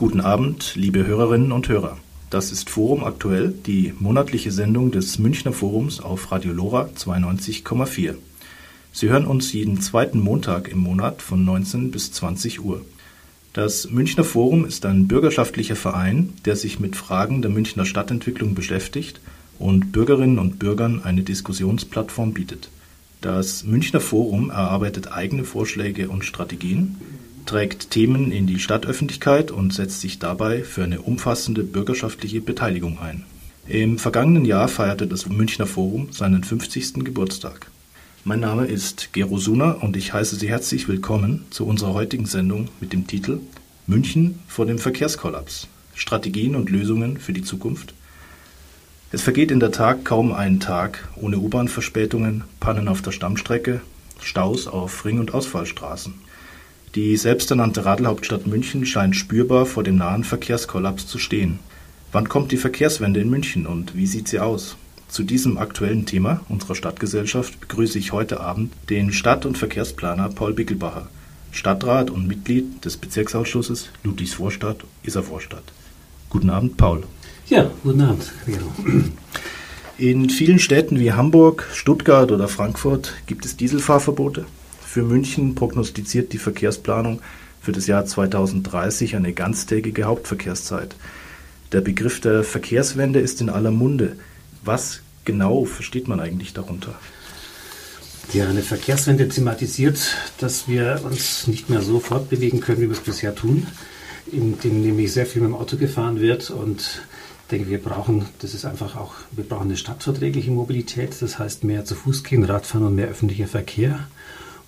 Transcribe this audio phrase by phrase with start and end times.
[0.00, 1.98] Guten Abend, liebe Hörerinnen und Hörer.
[2.30, 8.14] Das ist Forum aktuell, die monatliche Sendung des Münchner Forums auf Radio Lora 92,4.
[8.92, 12.80] Sie hören uns jeden zweiten Montag im Monat von 19 bis 20 Uhr.
[13.52, 19.20] Das Münchner Forum ist ein bürgerschaftlicher Verein, der sich mit Fragen der Münchner Stadtentwicklung beschäftigt
[19.58, 22.70] und Bürgerinnen und Bürgern eine Diskussionsplattform bietet.
[23.20, 26.96] Das Münchner Forum erarbeitet eigene Vorschläge und Strategien,
[27.50, 33.24] trägt Themen in die Stadtöffentlichkeit und setzt sich dabei für eine umfassende bürgerschaftliche Beteiligung ein.
[33.66, 37.04] Im vergangenen Jahr feierte das Münchner Forum seinen 50.
[37.04, 37.66] Geburtstag.
[38.22, 42.68] Mein Name ist Gero Suna und ich heiße Sie herzlich willkommen zu unserer heutigen Sendung
[42.78, 43.40] mit dem Titel
[43.88, 45.66] München vor dem Verkehrskollaps.
[45.96, 47.94] Strategien und Lösungen für die Zukunft.
[49.10, 53.80] Es vergeht in der Tat kaum einen Tag ohne U-Bahn-Verspätungen, Pannen auf der Stammstrecke,
[54.20, 56.29] Staus auf Ring- und Ausfallstraßen.
[56.96, 61.60] Die selbsternannte Radelhauptstadt München scheint spürbar vor dem nahen Verkehrskollaps zu stehen.
[62.10, 64.76] Wann kommt die Verkehrswende in München und wie sieht sie aus?
[65.06, 70.52] Zu diesem aktuellen Thema unserer Stadtgesellschaft begrüße ich heute Abend den Stadt- und Verkehrsplaner Paul
[70.52, 71.06] Bickelbacher,
[71.52, 75.64] Stadtrat und Mitglied des Bezirksausschusses Ludwigsvorstadt, Isarvorstadt.
[76.28, 77.04] Guten Abend, Paul.
[77.48, 78.32] Ja, guten Abend,
[79.96, 84.44] In vielen Städten wie Hamburg, Stuttgart oder Frankfurt gibt es Dieselfahrverbote.
[84.90, 87.20] Für München prognostiziert die Verkehrsplanung
[87.62, 90.96] für das Jahr 2030 eine ganztägige Hauptverkehrszeit.
[91.70, 94.16] Der Begriff der Verkehrswende ist in aller Munde.
[94.64, 96.98] Was genau versteht man eigentlich darunter?
[98.32, 102.98] Ja, eine Verkehrswende thematisiert, dass wir uns nicht mehr so fortbewegen können, wie wir es
[102.98, 103.68] bisher tun,
[104.32, 108.54] indem nämlich sehr viel mit dem Auto gefahren wird und ich denke, wir brauchen, das
[108.54, 112.88] ist einfach auch, wir brauchen eine stadtverträgliche Mobilität, das heißt mehr zu Fuß gehen, Radfahren
[112.88, 114.08] und mehr öffentlicher Verkehr.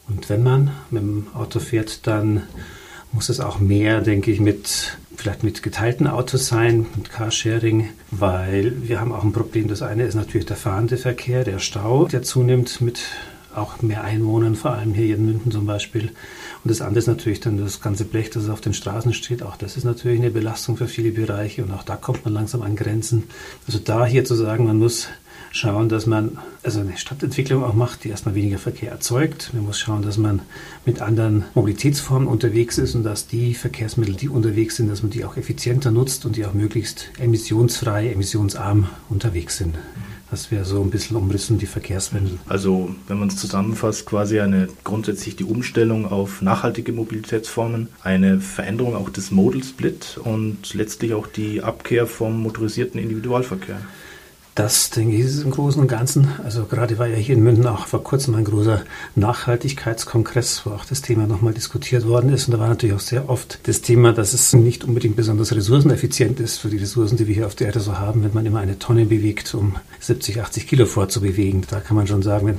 [0.09, 2.43] Und wenn man mit dem Auto fährt, dann
[3.13, 8.89] muss es auch mehr, denke ich, mit vielleicht mit geteilten Autos sein, mit Carsharing, weil
[8.89, 9.69] wir haben auch ein Problem.
[9.69, 13.01] Das eine ist natürlich der fahrende Verkehr, der Stau, der zunimmt mit
[13.55, 16.11] auch mehr Einwohnern, vor allem hier in München zum Beispiel.
[16.65, 19.43] Und das andere ist natürlich dann das ganze Blech, das auf den Straßen steht.
[19.43, 22.63] Auch das ist natürlich eine Belastung für viele Bereiche und auch da kommt man langsam
[22.63, 23.25] an Grenzen.
[23.67, 25.09] Also da hier zu sagen, man muss
[25.53, 29.51] schauen, dass man also eine Stadtentwicklung auch macht, die erstmal weniger Verkehr erzeugt.
[29.53, 30.41] Man muss schauen, dass man
[30.85, 35.25] mit anderen Mobilitätsformen unterwegs ist und dass die Verkehrsmittel, die unterwegs sind, dass man die
[35.25, 39.77] auch effizienter nutzt und die auch möglichst emissionsfrei, emissionsarm unterwegs sind.
[40.31, 42.39] Das wäre so ein bisschen umrissen, die Verkehrswende.
[42.49, 48.97] Also, wenn man es zusammenfasst, quasi eine grundsätzlich die Umstellung auf nachhaltige Mobilitätsformen, eine Veränderung
[48.97, 53.77] auch des Modal Split und letztlich auch die Abkehr vom motorisierten Individualverkehr.
[54.55, 56.29] Das, denke ich, ist im Großen und Ganzen.
[56.45, 58.83] Also gerade war ja hier in München auch vor kurzem ein großer
[59.15, 62.49] Nachhaltigkeitskongress, wo auch das Thema nochmal diskutiert worden ist.
[62.49, 66.39] Und da war natürlich auch sehr oft das Thema, dass es nicht unbedingt besonders ressourceneffizient
[66.39, 68.61] ist für die Ressourcen, die wir hier auf der Erde so haben, wenn man immer
[68.61, 71.65] eine Tonne bewegt, um 70, 80 Kilo vorzubewegen.
[71.71, 72.59] Da kann man schon sagen,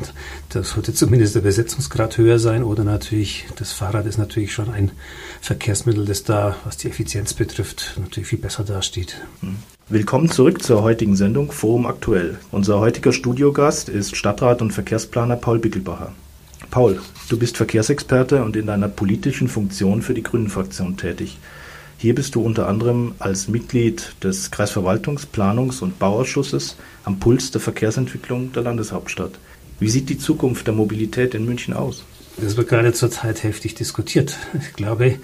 [0.50, 2.64] das sollte zumindest der Besetzungsgrad höher sein.
[2.64, 4.92] Oder natürlich, das Fahrrad ist natürlich schon ein
[5.42, 9.22] Verkehrsmittel, das da, was die Effizienz betrifft, natürlich viel besser dasteht.
[9.90, 12.40] Willkommen zurück zur heutigen Sendung Forum Aktuell.
[12.52, 16.14] Unser heutiger Studiogast ist Stadtrat und Verkehrsplaner Paul Bickelbacher.
[16.72, 21.38] Paul, du bist Verkehrsexperte und in deiner politischen Funktion für die Grünen-Fraktion tätig.
[21.98, 27.60] Hier bist du unter anderem als Mitglied des Kreisverwaltungs-, Planungs- und Bauausschusses am Puls der
[27.60, 29.34] Verkehrsentwicklung der Landeshauptstadt.
[29.80, 32.06] Wie sieht die Zukunft der Mobilität in München aus?
[32.38, 34.38] Das wird gerade zurzeit heftig diskutiert.
[34.60, 35.20] Ich glaube,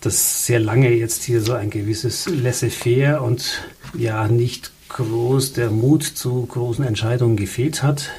[0.00, 3.62] dass sehr lange jetzt hier so ein gewisses Laissez-faire und
[3.96, 8.10] ja nicht groß der Mut zu großen Entscheidungen gefehlt hat.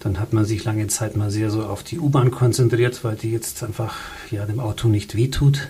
[0.00, 3.30] Dann hat man sich lange Zeit mal sehr so auf die U-Bahn konzentriert, weil die
[3.30, 3.96] jetzt einfach
[4.30, 5.68] ja dem Auto nicht wehtut.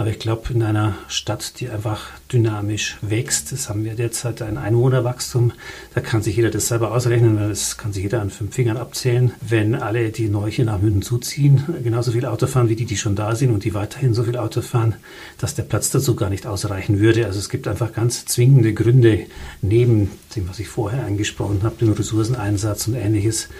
[0.00, 4.56] Aber ich glaube, in einer Stadt, die einfach dynamisch wächst, das haben wir derzeit ein
[4.56, 5.52] Einwohnerwachstum,
[5.94, 8.78] da kann sich jeder das selber ausrechnen, weil das kann sich jeder an fünf Fingern
[8.78, 9.34] abzählen.
[9.46, 12.96] Wenn alle, die neu hier nach München zuziehen, genauso viel Auto fahren wie die, die
[12.96, 14.94] schon da sind und die weiterhin so viel Auto fahren,
[15.36, 17.26] dass der Platz dazu gar nicht ausreichen würde.
[17.26, 19.26] Also es gibt einfach ganz zwingende Gründe,
[19.60, 23.50] neben dem, was ich vorher angesprochen habe, dem Ressourceneinsatz und ähnliches,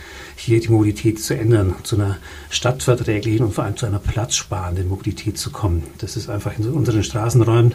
[0.40, 2.16] hier die Mobilität zu ändern, zu einer
[2.48, 5.82] stadtverträglichen und vor allem zu einer platzsparenden Mobilität zu kommen.
[5.98, 7.74] Das ist einfach in unseren Straßenräumen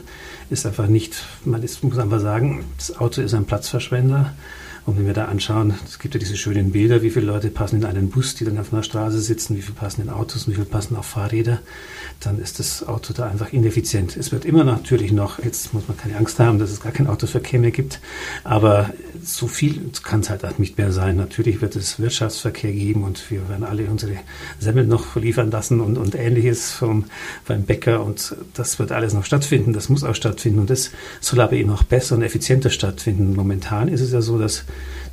[0.50, 4.34] ist einfach nicht, man ist, muss einfach sagen, das Auto ist ein Platzverschwender
[4.86, 7.78] Und wenn wir da anschauen, es gibt ja diese schönen Bilder, wie viele Leute passen
[7.78, 10.54] in einen Bus, die dann auf einer Straße sitzen, wie viele passen in Autos wie
[10.54, 11.60] viele passen auf Fahrräder,
[12.20, 14.16] dann ist das Auto da einfach ineffizient.
[14.16, 17.08] Es wird immer natürlich noch, jetzt muss man keine Angst haben, dass es gar kein
[17.08, 18.00] Autoverkehr mehr gibt,
[18.44, 18.92] aber
[19.24, 21.18] so viel kann es halt nicht mehr sein.
[21.18, 24.18] Natürlich wird es Wirtschaftsverkehr geben und wir werden alle unsere
[24.60, 27.06] Semmeln noch liefern lassen und, und ähnliches vom,
[27.48, 30.92] beim Bäcker und das wird alles noch stattfinden, das muss auch stattfinden und das
[31.22, 33.36] soll aber eben auch besser und effizienter stattfinden.
[33.36, 34.66] Momentan ist es ja so, dass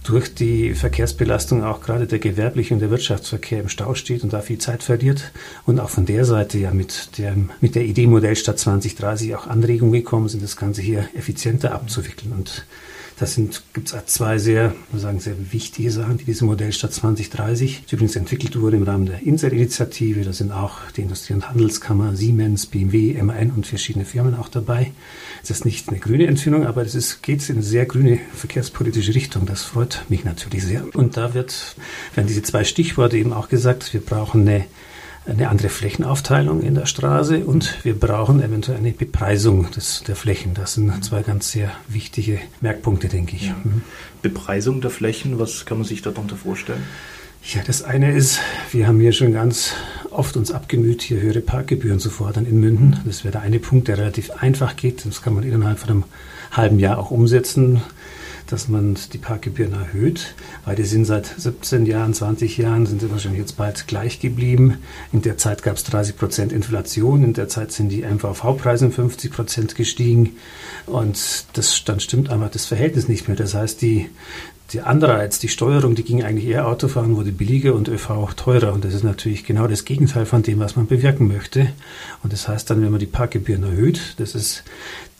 [0.04, 4.40] durch die Verkehrsbelastung auch gerade der gewerbliche und der Wirtschaftsverkehr im Stau steht und da
[4.40, 5.30] viel Zeit verliert.
[5.64, 9.92] Und auch von der Seite ja mit, der, mit der Idee Modellstadt 2030 auch Anregungen
[9.92, 12.32] gekommen sind, das Ganze hier effizienter abzuwickeln.
[12.32, 12.66] Und
[13.22, 17.94] das sind, gibt es zwei sehr, sagen, sehr wichtige Sachen, die diese Modellstadt 2030 die
[17.94, 20.24] übrigens entwickelt wurde im Rahmen der Insel-Initiative.
[20.24, 24.90] Da sind auch die Industrie- und Handelskammer, Siemens, BMW, MAN und verschiedene Firmen auch dabei.
[25.40, 29.46] Es ist nicht eine grüne Entfindung, aber es geht in eine sehr grüne verkehrspolitische Richtung.
[29.46, 30.84] Das freut mich natürlich sehr.
[30.92, 31.76] Und da wird,
[32.16, 33.92] werden diese zwei Stichworte eben auch gesagt.
[33.92, 34.64] Wir brauchen eine
[35.26, 40.54] eine andere Flächenaufteilung in der Straße und wir brauchen eventuell eine Bepreisung des, der Flächen.
[40.54, 43.46] Das sind zwei ganz sehr wichtige Merkpunkte, denke ich.
[43.48, 43.56] Ja.
[43.62, 43.82] Mhm.
[44.20, 46.82] Bepreisung der Flächen, was kann man sich darunter vorstellen?
[47.44, 48.40] Ja, das eine ist,
[48.70, 49.74] wir haben hier schon ganz
[50.10, 53.00] oft uns abgemüht, hier höhere Parkgebühren zu fordern in Münden.
[53.04, 55.04] Das wäre der eine Punkt, der relativ einfach geht.
[55.06, 56.04] Das kann man innerhalb von einem
[56.52, 57.82] halben Jahr auch umsetzen
[58.52, 60.34] dass man die Parkgebühren erhöht,
[60.64, 64.78] weil die sind seit 17 Jahren, 20 Jahren, sind sie wahrscheinlich jetzt bald gleich geblieben.
[65.12, 68.92] In der Zeit gab es 30 Prozent Inflation, in der Zeit sind die MVV-Preise um
[68.92, 70.36] 50 Prozent gestiegen
[70.86, 73.36] und das, dann stimmt einfach das Verhältnis nicht mehr.
[73.36, 74.10] Das heißt, die,
[74.72, 78.72] der Anreiz, die Steuerung, die ging eigentlich eher Autofahren, wurde billiger und ÖV auch teurer.
[78.72, 81.68] Und das ist natürlich genau das Gegenteil von dem, was man bewirken möchte.
[82.22, 84.64] Und das heißt dann, wenn man die Parkgebühren erhöht, das ist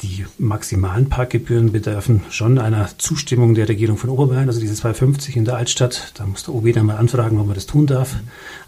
[0.03, 5.45] die maximalen Parkgebühren bedürfen schon einer Zustimmung der Regierung von Oberbayern, also diese 250 in
[5.45, 6.13] der Altstadt.
[6.15, 8.17] Da muss der OB dann mal anfragen, ob man das tun darf.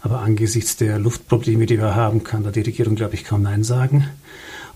[0.01, 3.63] Aber angesichts der Luftprobleme, die wir haben, kann da die Regierung, glaube ich, kaum Nein
[3.63, 4.07] sagen.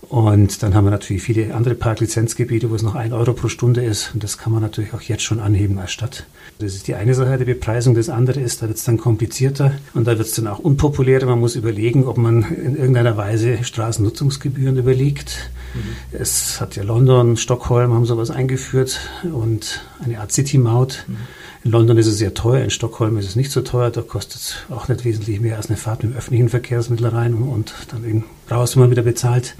[0.08, 3.84] Und dann haben wir natürlich viele andere Parklizenzgebiete, wo es noch ein Euro pro Stunde
[3.84, 4.12] ist.
[4.12, 6.26] Und das kann man natürlich auch jetzt schon anheben als Stadt.
[6.58, 7.94] Das ist die eine Sache der Bepreisung.
[7.94, 11.26] Das andere ist, da wird es dann komplizierter und da wird es dann auch unpopulärer.
[11.26, 15.50] Man muss überlegen, ob man in irgendeiner Weise Straßennutzungsgebühren überlegt.
[15.74, 16.18] Mhm.
[16.18, 19.00] Es hat ja London, Stockholm haben sowas eingeführt
[19.32, 21.04] und eine Art City-Maut.
[21.06, 21.16] Mhm.
[21.62, 23.90] In London ist es sehr teuer, in Stockholm ist es nicht so teuer.
[23.90, 27.74] Da kostet es auch nicht wesentlich mehr als eine Fahrt mit öffentlichen Verkehrsmittel rein und
[27.90, 29.56] dann eben raus, wenn man wieder bezahlt.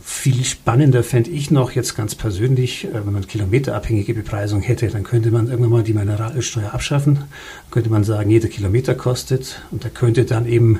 [0.00, 5.02] Viel spannender fände ich noch jetzt ganz persönlich, äh, wenn man kilometerabhängige Bepreisung hätte, dann
[5.02, 7.24] könnte man irgendwann mal die Mineralölsteuer abschaffen.
[7.72, 10.78] Könnte man sagen, jeder Kilometer kostet und da könnte dann eben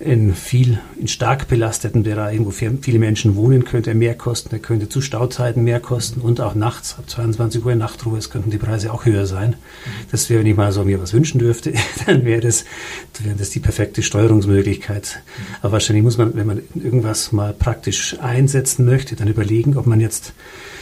[0.00, 4.48] in viel, in stark belasteten Bereichen, wo viele Menschen wohnen, könnte er mehr kosten.
[4.52, 8.50] Er könnte zu Stauzeiten mehr kosten und auch nachts, ab 22 Uhr Nachtruhe, es könnten
[8.50, 9.56] die Preise auch höher sein.
[10.10, 11.74] Das wäre, wenn ich mal so mir was wünschen dürfte,
[12.06, 12.64] dann wäre das,
[13.22, 15.20] wäre das die perfekte Steuerungsmöglichkeit.
[15.60, 20.00] Aber wahrscheinlich muss man, wenn man irgendwas mal praktisch einsetzen möchte, dann überlegen, ob man
[20.00, 20.32] jetzt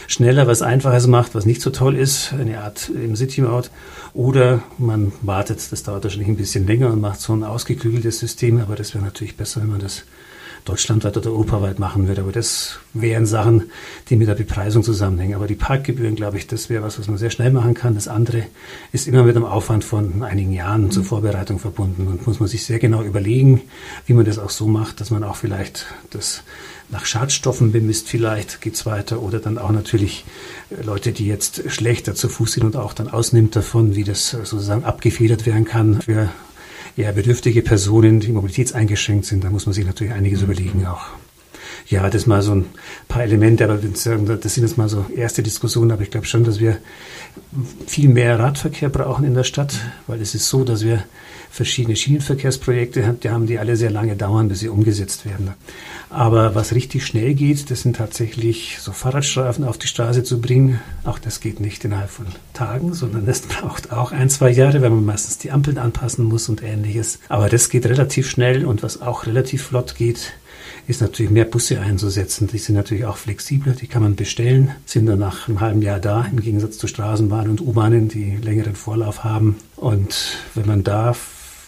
[0.09, 3.69] schneller was Einfaches macht, was nicht so toll ist, eine Art im City-Maut,
[4.13, 8.59] oder man wartet, das dauert wahrscheinlich ein bisschen länger und macht so ein ausgeklügeltes System,
[8.59, 10.03] aber das wäre natürlich besser, wenn man das
[10.65, 12.21] deutschlandweit oder europaweit machen würde.
[12.21, 13.71] Aber das wären Sachen,
[14.09, 15.35] die mit der Bepreisung zusammenhängen.
[15.35, 17.95] Aber die Parkgebühren, glaube ich, das wäre was, was man sehr schnell machen kann.
[17.95, 18.43] Das andere
[18.91, 22.65] ist immer mit einem Aufwand von einigen Jahren zur Vorbereitung verbunden und muss man sich
[22.65, 23.61] sehr genau überlegen,
[24.05, 26.43] wie man das auch so macht, dass man auch vielleicht das
[26.91, 29.21] nach Schadstoffen bemisst vielleicht, geht's weiter.
[29.21, 30.25] Oder dann auch natürlich
[30.71, 34.33] äh, Leute, die jetzt schlechter zu Fuß sind und auch dann ausnimmt davon, wie das
[34.33, 36.29] äh, sozusagen abgefedert werden kann für
[36.99, 39.43] eher bedürftige Personen, die mobilitätseingeschränkt sind.
[39.43, 40.45] Da muss man sich natürlich einiges mhm.
[40.45, 41.07] überlegen auch.
[41.87, 42.65] Ja, das mal so ein
[43.07, 44.03] paar Elemente, aber das
[44.53, 46.77] sind jetzt mal so erste Diskussionen, aber ich glaube schon, dass wir
[47.87, 49.75] viel mehr Radverkehr brauchen in der Stadt,
[50.05, 51.03] weil es ist so, dass wir
[51.51, 55.53] verschiedene Schienenverkehrsprojekte die haben die alle sehr lange dauern, bis sie umgesetzt werden.
[56.09, 60.79] Aber was richtig schnell geht, das sind tatsächlich so Fahrradstrafen auf die Straße zu bringen.
[61.03, 64.89] Auch das geht nicht innerhalb von Tagen, sondern das braucht auch ein, zwei Jahre, weil
[64.89, 67.19] man meistens die Ampeln anpassen muss und ähnliches.
[67.29, 70.33] Aber das geht relativ schnell und was auch relativ flott geht,
[70.87, 72.47] ist natürlich mehr Busse einzusetzen.
[72.47, 75.99] Die sind natürlich auch flexibler, die kann man bestellen, sind dann nach einem halben Jahr
[75.99, 79.57] da, im Gegensatz zu Straßenbahnen und U-Bahnen, die längeren Vorlauf haben.
[79.75, 81.15] Und wenn man da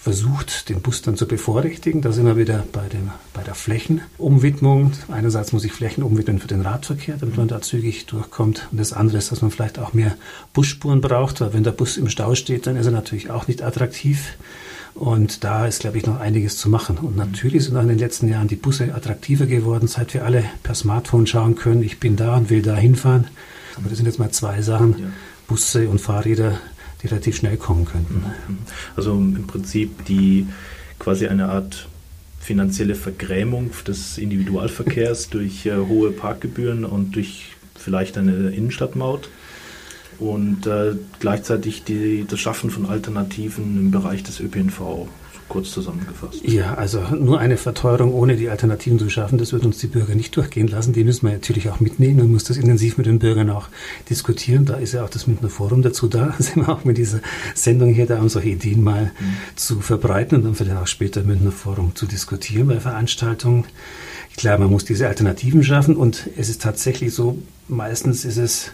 [0.01, 2.01] versucht, den Bus dann zu bevorrechtigen.
[2.01, 4.93] Da sind wir wieder bei, dem, bei der Flächenumwidmung.
[5.11, 8.67] Einerseits muss ich Flächen umwidmen für den Radverkehr, damit man da zügig durchkommt.
[8.71, 10.15] Und das andere ist, dass man vielleicht auch mehr
[10.53, 13.61] Busspuren braucht, weil wenn der Bus im Stau steht, dann ist er natürlich auch nicht
[13.61, 14.37] attraktiv.
[14.95, 16.97] Und da ist, glaube ich, noch einiges zu machen.
[16.97, 20.43] Und natürlich sind auch in den letzten Jahren die Busse attraktiver geworden, seit wir alle
[20.63, 23.27] per Smartphone schauen können, ich bin da und will da hinfahren.
[23.77, 24.95] Aber das sind jetzt mal zwei Sachen.
[24.97, 25.07] Ja.
[25.47, 26.59] Busse und Fahrräder
[27.01, 28.23] die relativ schnell kommen könnten.
[28.47, 28.57] Mhm.
[28.95, 30.47] Also im Prinzip die
[30.99, 31.87] quasi eine Art
[32.39, 39.29] finanzielle Vergrämung des Individualverkehrs durch äh, hohe Parkgebühren und durch vielleicht eine Innenstadtmaut
[40.19, 45.07] und äh, gleichzeitig die, das Schaffen von Alternativen im Bereich des ÖPNV
[45.51, 46.41] kurz zusammengefasst.
[46.43, 50.15] Ja, also nur eine Verteuerung ohne die Alternativen zu schaffen, das wird uns die Bürger
[50.15, 50.93] nicht durchgehen lassen.
[50.93, 53.67] Die müssen wir natürlich auch mitnehmen und muss das intensiv mit den Bürgern auch
[54.09, 54.65] diskutieren.
[54.65, 57.19] Da ist ja auch das Münchner Forum dazu da, sind wir auch mit dieser
[57.53, 59.33] Sendung hier da, um solche Ideen mal mhm.
[59.57, 63.65] zu verbreiten und dann vielleicht auch später im Münchner Forum zu diskutieren bei Veranstaltungen.
[64.37, 68.71] Klar, man muss diese Alternativen schaffen und es ist tatsächlich so, meistens ist es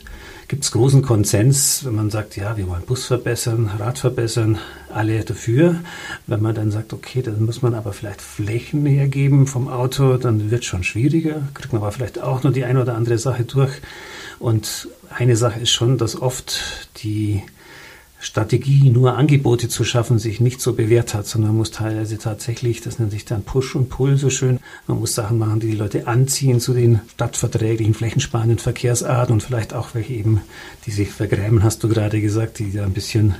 [0.47, 4.57] gibt es großen Konsens, wenn man sagt, ja, wir wollen Bus verbessern, Rad verbessern,
[4.93, 5.75] alle dafür.
[6.25, 10.49] Wenn man dann sagt, okay, dann muss man aber vielleicht Flächen hergeben vom Auto, dann
[10.49, 13.81] wird schon schwieriger, kriegt man aber vielleicht auch nur die eine oder andere Sache durch.
[14.39, 17.43] Und eine Sache ist schon, dass oft die
[18.19, 22.81] Strategie, nur Angebote zu schaffen, sich nicht so bewährt hat, sondern man muss teilweise tatsächlich,
[22.81, 25.77] das nennt sich dann Push und Pull so schön, man muss Sachen machen, die die
[25.77, 30.41] Leute anziehen zu den stadtverträglichen, flächensparenden Verkehrsarten und vielleicht auch welche eben,
[30.85, 33.35] die sich vergrämen, hast du gerade gesagt, die da ein bisschen,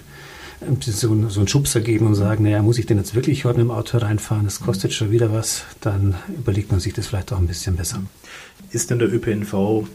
[0.79, 3.67] so, so einen Schubser geben und sagen, naja, muss ich denn jetzt wirklich heute mit
[3.67, 7.39] dem Auto reinfahren, das kostet schon wieder was, dann überlegt man sich das vielleicht auch
[7.39, 8.01] ein bisschen besser.
[8.71, 9.87] Ist denn der ÖPNV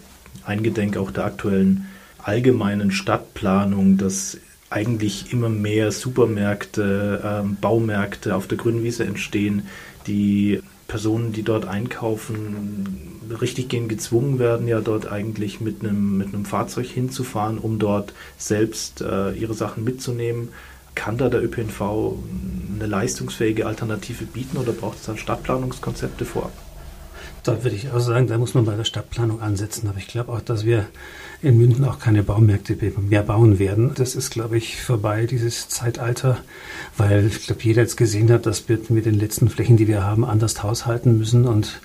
[0.45, 1.87] eingedenk auch der aktuellen
[2.19, 4.39] allgemeinen Stadtplanung, dass
[4.73, 9.69] eigentlich immer mehr Supermärkte, ähm, Baumärkte auf der grünen Wiese entstehen,
[10.07, 16.35] die Personen, die dort einkaufen, richtig gehen gezwungen werden, ja dort eigentlich mit einem, mit
[16.35, 20.50] einem Fahrzeug hinzufahren, um dort selbst äh, ihre Sachen mitzunehmen.
[20.95, 21.81] Kann da der ÖPNV
[22.75, 26.52] eine leistungsfähige Alternative bieten oder braucht es da Stadtplanungskonzepte vorab?
[27.42, 29.88] Da würde ich auch sagen, da muss man bei der Stadtplanung ansetzen.
[29.88, 30.87] Aber ich glaube auch, dass wir
[31.42, 33.92] in München auch keine Baumärkte mehr bauen werden.
[33.96, 36.38] Das ist, glaube ich, vorbei, dieses Zeitalter,
[36.96, 40.04] weil ich glaube, jeder jetzt gesehen hat, dass wir mit den letzten Flächen, die wir
[40.04, 41.80] haben, anders haushalten müssen und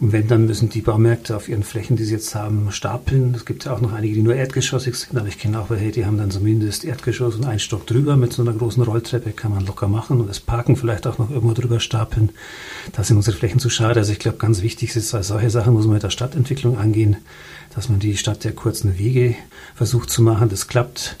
[0.00, 3.34] und wenn, dann müssen die Baumärkte auf ihren Flächen, die sie jetzt haben, stapeln.
[3.34, 5.90] Es gibt ja auch noch einige, die nur erdgeschossig sind, aber ich kenne auch welche,
[5.90, 9.52] die haben dann zumindest Erdgeschoss und einen Stock drüber mit so einer großen Rolltreppe, kann
[9.52, 12.30] man locker machen und das Parken vielleicht auch noch irgendwo drüber stapeln.
[12.92, 13.98] Da sind unsere Flächen zu schade.
[13.98, 17.16] Also ich glaube, ganz wichtig ist, als solche Sachen muss man mit der Stadtentwicklung angehen,
[17.74, 19.34] dass man die Stadt der kurzen Wege
[19.74, 20.48] versucht zu machen.
[20.48, 21.16] Das klappt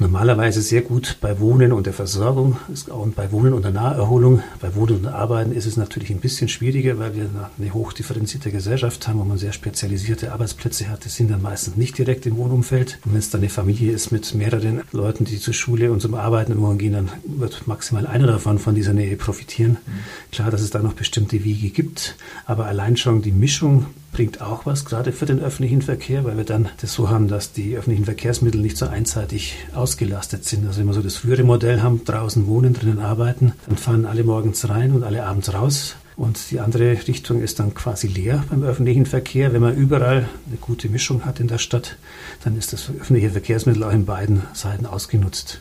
[0.00, 2.56] normalerweise sehr gut bei Wohnen und der Versorgung
[2.88, 4.42] und bei Wohnen und der Naherholung.
[4.60, 9.06] Bei Wohnen und Arbeiten ist es natürlich ein bisschen schwieriger, weil wir eine hochdifferenzierte Gesellschaft
[9.06, 11.04] haben, wo man sehr spezialisierte Arbeitsplätze hat.
[11.04, 12.98] Die sind dann meistens nicht direkt im Wohnumfeld.
[13.04, 16.14] Und wenn es dann eine Familie ist mit mehreren Leuten, die zur Schule und zum
[16.14, 19.78] Arbeiten irgendwo gehen, dann wird maximal einer davon von dieser Nähe profitieren.
[19.86, 20.32] Mhm.
[20.32, 24.64] Klar, dass es da noch bestimmte Wege gibt, aber allein schon die Mischung bringt auch
[24.64, 28.06] was, gerade für den öffentlichen Verkehr, weil wir dann das so haben, dass die öffentlichen
[28.06, 30.66] Verkehrsmittel nicht so einseitig ausgelastet sind.
[30.66, 34.24] Also wenn wir so das frühere Modell haben, draußen wohnen, drinnen arbeiten, dann fahren alle
[34.24, 35.96] morgens rein und alle abends raus.
[36.16, 39.52] Und die andere Richtung ist dann quasi leer beim öffentlichen Verkehr.
[39.52, 41.96] Wenn man überall eine gute Mischung hat in der Stadt,
[42.44, 45.60] dann ist das öffentliche Verkehrsmittel auch in beiden Seiten ausgenutzt.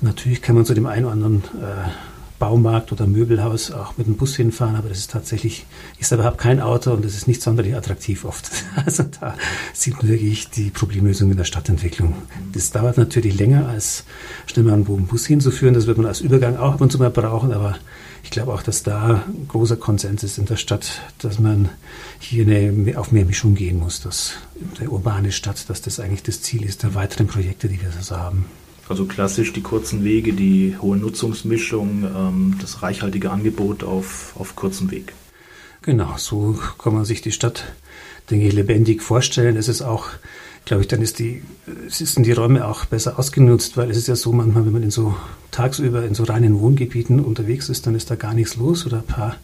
[0.00, 1.90] Und natürlich kann man zu dem einen oder anderen äh,
[2.40, 5.66] Baumarkt oder Möbelhaus auch mit dem Bus hinfahren, aber das ist tatsächlich,
[5.98, 8.50] ist überhaupt kein Auto und das ist nicht sonderlich attraktiv oft.
[8.86, 9.36] Also da
[9.74, 12.14] sieht man wirklich die Problemlösung in der Stadtentwicklung.
[12.52, 14.04] Das dauert natürlich länger, als
[14.46, 15.74] schnell mal einen Bus hinzuführen.
[15.74, 17.76] Das wird man als Übergang auch ab und zu mal brauchen, aber
[18.22, 21.68] ich glaube auch, dass da ein großer Konsens ist in der Stadt, dass man
[22.18, 24.32] hier eine, auf mehr Mischung gehen muss, dass
[24.80, 28.16] der urbane Stadt, dass das eigentlich das Ziel ist der weiteren Projekte, die wir so
[28.16, 28.46] haben.
[28.90, 34.90] Also klassisch die kurzen Wege, die hohe Nutzungsmischung, ähm, das reichhaltige Angebot auf, auf kurzem
[34.90, 35.12] Weg.
[35.82, 37.72] Genau, so kann man sich die Stadt,
[38.30, 39.56] denke ich, lebendig vorstellen.
[39.56, 40.06] Es ist auch,
[40.64, 41.44] glaube ich, dann ist die,
[41.86, 44.90] sind die Räume auch besser ausgenutzt, weil es ist ja so manchmal, wenn man in
[44.90, 45.14] so
[45.52, 49.06] tagsüber in so reinen Wohngebieten unterwegs ist, dann ist da gar nichts los oder ein
[49.06, 49.36] paar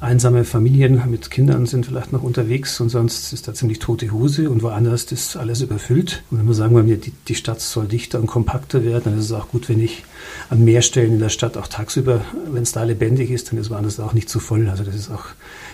[0.00, 4.48] einsame Familien mit Kindern sind vielleicht noch unterwegs und sonst ist da ziemlich tote Hose
[4.50, 6.22] und woanders ist alles überfüllt.
[6.30, 9.26] Und wenn wir sagen, wir, die, die Stadt soll dichter und kompakter werden, dann ist
[9.26, 10.04] es auch gut, wenn ich
[10.48, 13.70] an mehr Stellen in der Stadt auch tagsüber, wenn es da lebendig ist, dann ist
[13.70, 14.68] woanders auch nicht zu voll.
[14.68, 15.26] Also das ist auch,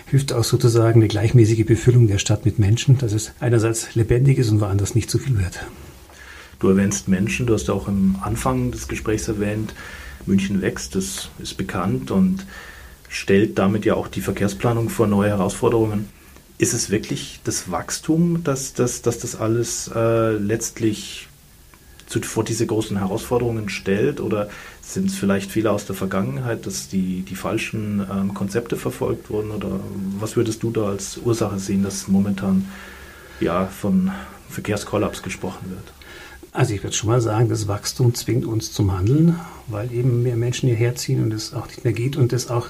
[0.07, 4.49] hilft auch sozusagen eine gleichmäßige Befüllung der Stadt mit Menschen, dass es einerseits lebendig ist
[4.49, 5.65] und woanders nicht zu viel wird.
[6.59, 9.73] Du erwähnst Menschen, du hast auch am Anfang des Gesprächs erwähnt,
[10.25, 12.45] München wächst, das ist bekannt und
[13.09, 16.09] stellt damit ja auch die Verkehrsplanung vor neue Herausforderungen.
[16.57, 21.27] Ist es wirklich das Wachstum, dass, dass, dass das alles äh, letztlich
[22.07, 24.19] zu, vor diese großen Herausforderungen stellt?
[24.19, 24.49] Oder
[24.81, 29.51] sind es vielleicht Fehler aus der Vergangenheit, dass die, die falschen ähm, Konzepte verfolgt wurden?
[29.51, 29.79] Oder
[30.19, 32.67] was würdest du da als Ursache sehen, dass momentan
[33.39, 34.11] ja, von
[34.49, 35.96] Verkehrskollaps gesprochen wird?
[36.57, 39.35] Also ich würde schon mal sagen, das Wachstum zwingt uns zum Handeln,
[39.67, 42.69] weil eben mehr Menschen hierher ziehen und es auch nicht mehr geht und es auch,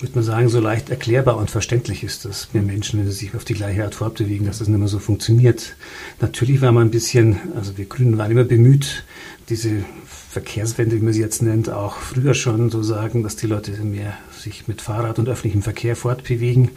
[0.00, 3.36] würde man sagen, so leicht erklärbar und verständlich ist, dass mehr Menschen, wenn sie sich
[3.36, 5.76] auf die gleiche Art fortbewegen, dass das nicht mehr so funktioniert.
[6.20, 9.04] Natürlich war man ein bisschen, also wir Grünen waren immer bemüht,
[9.48, 9.84] diese
[10.30, 14.14] Verkehrswende, wie man sie jetzt nennt, auch früher schon so sagen, dass die Leute mehr
[14.36, 16.72] sich mit Fahrrad und öffentlichem Verkehr fortbewegen.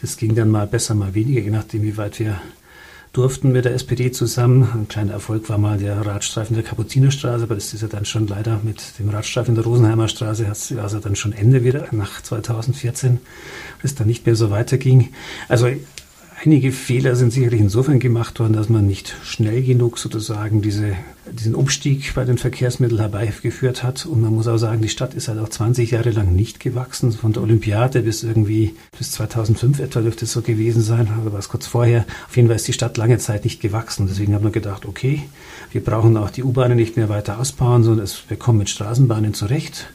[0.00, 2.40] Das ging dann mal besser, mal weniger, je nachdem, wie weit wir
[3.12, 4.68] durften mit der SPD zusammen.
[4.72, 8.28] Ein kleiner Erfolg war mal der Radstreifen der Kapuzinerstraße, aber das ist ja dann schon
[8.28, 12.22] leider mit dem Radstreifen der Rosenheimer Straße, hat es also dann schon Ende wieder nach
[12.22, 13.18] 2014,
[13.82, 15.12] bis dann nicht mehr so weiterging.
[15.48, 15.68] Also
[16.42, 20.96] Einige Fehler sind sicherlich insofern gemacht worden, dass man nicht schnell genug sozusagen diese,
[21.30, 24.06] diesen Umstieg bei den Verkehrsmitteln herbeigeführt hat.
[24.06, 27.12] Und man muss auch sagen, die Stadt ist halt auch 20 Jahre lang nicht gewachsen.
[27.12, 31.40] Von der Olympiade bis irgendwie bis 2005 etwa dürfte es so gewesen sein, oder war
[31.40, 32.06] es kurz vorher.
[32.26, 34.06] Auf jeden Fall ist die Stadt lange Zeit nicht gewachsen.
[34.08, 35.24] Deswegen haben wir gedacht, okay,
[35.72, 39.90] wir brauchen auch die U-Bahnen nicht mehr weiter ausbauen, sondern wir kommen mit Straßenbahnen zurecht.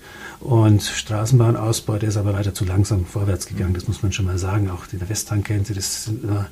[0.46, 4.38] Und Straßenbahnausbau, der ist aber weiter zu langsam vorwärts gegangen, das muss man schon mal
[4.38, 4.70] sagen.
[4.70, 6.50] Auch in der Westtankente, das sind immer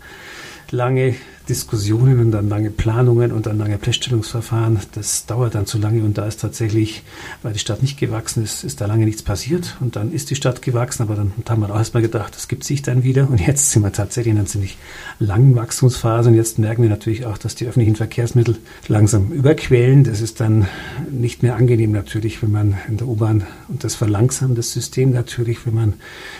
[0.71, 1.13] lange
[1.49, 4.79] Diskussionen und dann lange Planungen und dann lange Feststellungsverfahren.
[4.93, 7.03] Das dauert dann zu lange und da ist tatsächlich,
[7.41, 10.35] weil die Stadt nicht gewachsen ist, ist da lange nichts passiert und dann ist die
[10.35, 13.45] Stadt gewachsen, aber dann haben wir auch erstmal gedacht, das gibt sich dann wieder und
[13.45, 14.77] jetzt sind wir tatsächlich in einer ziemlich
[15.19, 18.57] langen Wachstumsphase und jetzt merken wir natürlich auch, dass die öffentlichen Verkehrsmittel
[18.87, 20.03] langsam überquellen.
[20.03, 20.67] Das ist dann
[21.11, 25.65] nicht mehr angenehm natürlich, wenn man in der U-Bahn und das verlangsamt das System natürlich,
[25.65, 25.93] wenn man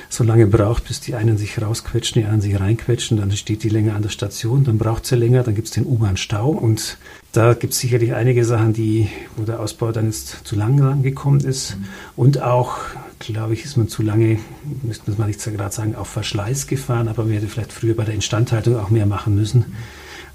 [0.10, 3.70] so lange braucht, bis die einen sich rausquetschen, die anderen sich reinquetschen, dann steht die
[3.70, 6.50] länger an der Station, dann braucht braucht es ja länger, dann gibt es den U-Bahn-Stau
[6.50, 7.00] und
[7.32, 11.40] da gibt es sicherlich einige Sachen, die, wo der Ausbau dann jetzt zu lang gekommen
[11.40, 11.78] ist.
[11.78, 11.86] Mhm.
[12.16, 12.78] Und auch,
[13.18, 14.38] glaube ich, ist man zu lange,
[14.84, 18.14] müsste man nicht gerade sagen, auf Verschleiß gefahren, aber man hätte vielleicht früher bei der
[18.14, 19.62] Instandhaltung auch mehr machen müssen.
[19.62, 19.76] Mhm.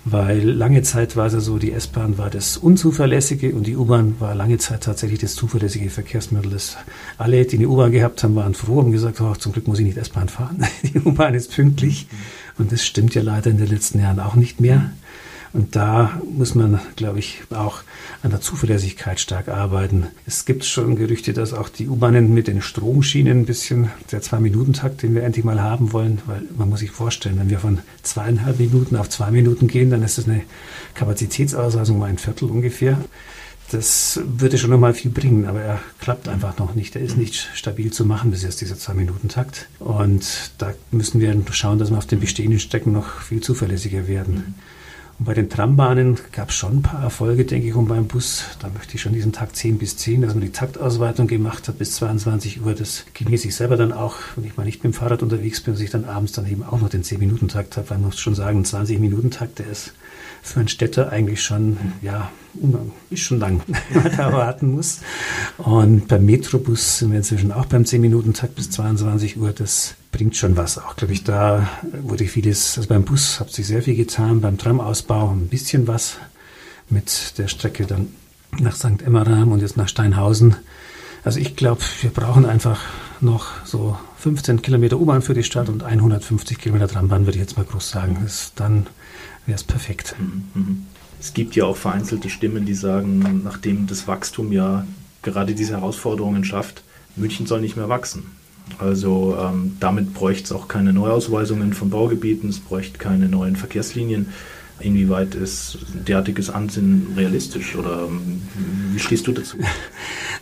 [0.04, 4.16] Weil lange Zeit war es ja so, die S-Bahn war das Unzuverlässige und die U-Bahn
[4.18, 6.50] war lange Zeit tatsächlich das zuverlässige Verkehrsmittel.
[6.50, 6.78] Das
[7.16, 9.84] alle, die eine U-Bahn gehabt haben, waren froh und gesagt, oh, zum Glück muss ich
[9.84, 10.66] nicht S-Bahn fahren.
[10.82, 12.08] Die U-Bahn ist pünktlich.
[12.10, 12.16] Mhm.
[12.58, 14.90] Und das stimmt ja leider in den letzten Jahren auch nicht mehr.
[15.52, 17.80] Und da muss man, glaube ich, auch
[18.22, 20.08] an der Zuverlässigkeit stark arbeiten.
[20.26, 25.02] Es gibt schon Gerüchte, dass auch die U-Bahnen mit den Stromschienen ein bisschen der Zwei-Minuten-Takt,
[25.02, 28.58] den wir endlich mal haben wollen, weil man muss sich vorstellen, wenn wir von zweieinhalb
[28.58, 30.42] Minuten auf zwei Minuten gehen, dann ist das eine
[30.94, 32.98] Kapazitätsausweisung um ein Viertel ungefähr.
[33.70, 36.96] Das würde schon noch mal viel bringen, aber er klappt einfach noch nicht.
[36.96, 39.68] Er ist nicht stabil zu machen bis jetzt dieser Zwei-Minuten-Takt.
[39.78, 44.54] Und da müssen wir schauen, dass wir auf den bestehenden Strecken noch viel zuverlässiger werden.
[45.18, 48.44] Und bei den Trambahnen gab es schon ein paar Erfolge, denke ich, und beim Bus,
[48.60, 51.78] da möchte ich schon diesen Takt 10 bis 10, dass man die Taktausweitung gemacht hat
[51.78, 52.72] bis 22 Uhr.
[52.72, 55.74] Das genieße ich selber dann auch, wenn ich mal nicht mit dem Fahrrad unterwegs bin,
[55.74, 58.34] dass ich dann abends dann eben auch noch den 10-Minuten-Takt habe, weil man muss schon
[58.34, 59.92] sagen, ein 20-Minuten-Takt, der ist
[60.42, 62.30] für einen Städter eigentlich schon, ja,
[63.10, 63.60] ist schon lang,
[63.94, 65.00] man da warten muss.
[65.58, 69.52] Und beim Metrobus sind wir inzwischen auch beim 10-Minuten-Takt bis 22 Uhr.
[69.52, 70.78] Das bringt schon was.
[70.78, 71.68] Auch, glaube ich, da
[72.02, 76.16] wurde vieles, also beim Bus hat sich sehr viel getan, beim Tramausbau ein bisschen was
[76.90, 78.08] mit der Strecke dann
[78.58, 79.02] nach St.
[79.04, 80.56] Emmeram und jetzt nach Steinhausen.
[81.24, 82.80] Also ich glaube, wir brauchen einfach
[83.20, 87.56] noch so 15 Kilometer U-Bahn für die Stadt und 150 Kilometer Trambahn, würde ich jetzt
[87.56, 88.18] mal groß sagen.
[88.22, 88.86] Das, dann
[89.48, 90.14] wäre es perfekt.
[90.18, 90.86] Mhm, mhm.
[91.20, 94.86] Es gibt ja auch vereinzelte Stimmen, die sagen, nachdem das Wachstum ja
[95.22, 96.82] gerade diese Herausforderungen schafft,
[97.16, 98.26] München soll nicht mehr wachsen.
[98.78, 104.28] Also ähm, damit bräuchte es auch keine Neuausweisungen von Baugebieten, es bräuchte keine neuen Verkehrslinien.
[104.80, 108.42] Inwieweit ist derartiges Ansinnen realistisch oder ähm,
[108.92, 109.56] wie stehst du dazu?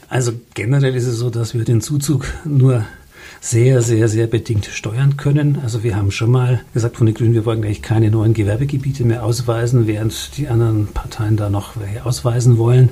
[0.09, 2.85] Also generell ist es so, dass wir den Zuzug nur
[3.47, 5.61] sehr, sehr, sehr bedingt steuern können.
[5.63, 9.05] Also wir haben schon mal gesagt von den Grünen, wir wollen eigentlich keine neuen Gewerbegebiete
[9.05, 12.91] mehr ausweisen, während die anderen Parteien da noch welche ausweisen wollen.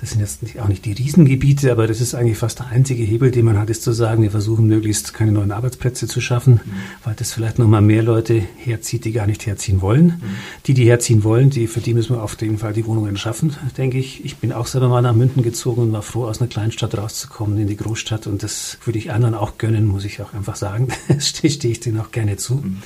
[0.00, 3.30] Das sind jetzt auch nicht die Riesengebiete, aber das ist eigentlich fast der einzige Hebel,
[3.30, 6.72] den man hat, ist zu sagen, wir versuchen möglichst keine neuen Arbeitsplätze zu schaffen, mhm.
[7.04, 10.06] weil das vielleicht nochmal mehr Leute herzieht, die gar nicht herziehen wollen.
[10.06, 10.22] Mhm.
[10.66, 13.54] Die, die herziehen wollen, die, für die müssen wir auf jeden Fall die Wohnungen schaffen,
[13.78, 14.24] denke ich.
[14.24, 17.58] Ich bin auch selber mal nach München gezogen und war froh, aus einer Kleinstadt rauszukommen
[17.58, 20.56] in die Großstadt und das würde ich anderen auch gönnen können, muss ich auch einfach
[20.56, 20.88] sagen.
[21.18, 22.54] stehe steh ich denen auch gerne zu.
[22.56, 22.82] Mhm.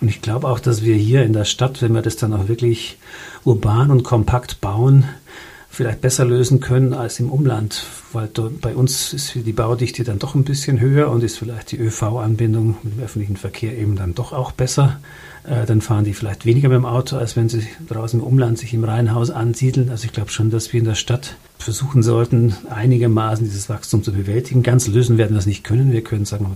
[0.00, 2.48] Und ich glaube auch, dass wir hier in der Stadt, wenn wir das dann auch
[2.48, 2.98] wirklich
[3.44, 5.04] urban und kompakt bauen,
[5.72, 8.28] vielleicht besser lösen können als im Umland, weil
[8.60, 12.76] bei uns ist die Baudichte dann doch ein bisschen höher und ist vielleicht die ÖV-Anbindung
[12.82, 15.00] mit dem öffentlichen Verkehr eben dann doch auch besser.
[15.44, 18.58] Äh, dann fahren die vielleicht weniger mit dem Auto, als wenn sie draußen im Umland
[18.58, 19.88] sich im Reihenhaus ansiedeln.
[19.88, 24.12] Also ich glaube schon, dass wir in der Stadt versuchen sollten, einigermaßen dieses Wachstum zu
[24.12, 24.62] bewältigen.
[24.62, 25.90] Ganz lösen werden wir es nicht können.
[25.90, 26.54] Wir können sagen,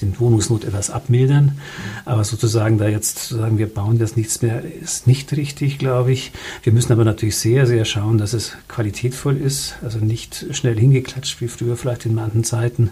[0.00, 1.58] den Wohnungsnot etwas abmildern.
[2.04, 6.12] Aber sozusagen da jetzt zu sagen, wir bauen das nichts mehr, ist nicht richtig, glaube
[6.12, 6.32] ich.
[6.62, 11.40] Wir müssen aber natürlich sehr, sehr schauen, dass es qualitätvoll ist, also nicht schnell hingeklatscht
[11.40, 12.90] wie früher vielleicht in manchen Zeiten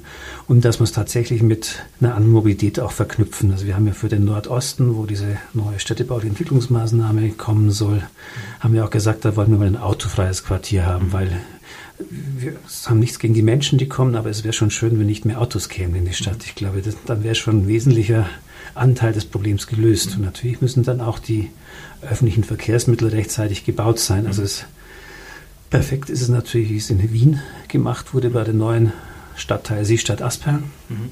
[0.48, 3.52] und dass wir es tatsächlich mit einer anderen Mobilität auch verknüpfen.
[3.52, 8.02] Also wir haben ja für den Nordosten, wo diese neue städtebauliche Entwicklungsmaßnahme kommen soll,
[8.60, 11.40] haben wir auch gesagt, da wollen wir mal ein autofreies Quartier haben, weil
[12.10, 12.54] wir
[12.86, 15.40] haben nichts gegen die Menschen, die kommen, aber es wäre schon schön, wenn nicht mehr
[15.40, 16.44] Autos kämen in die Stadt.
[16.44, 18.28] Ich glaube, das, dann wäre schon ein wesentlicher
[18.74, 20.16] Anteil des Problems gelöst.
[20.16, 21.50] Und natürlich müssen dann auch die
[22.00, 24.26] öffentlichen Verkehrsmittel rechtzeitig gebaut sein.
[24.26, 24.64] Also es,
[25.70, 28.92] perfekt ist es natürlich, wie es in Wien gemacht wurde bei der neuen
[29.36, 30.64] Stadtteil Seestadt Aspern.
[30.88, 31.10] Mhm.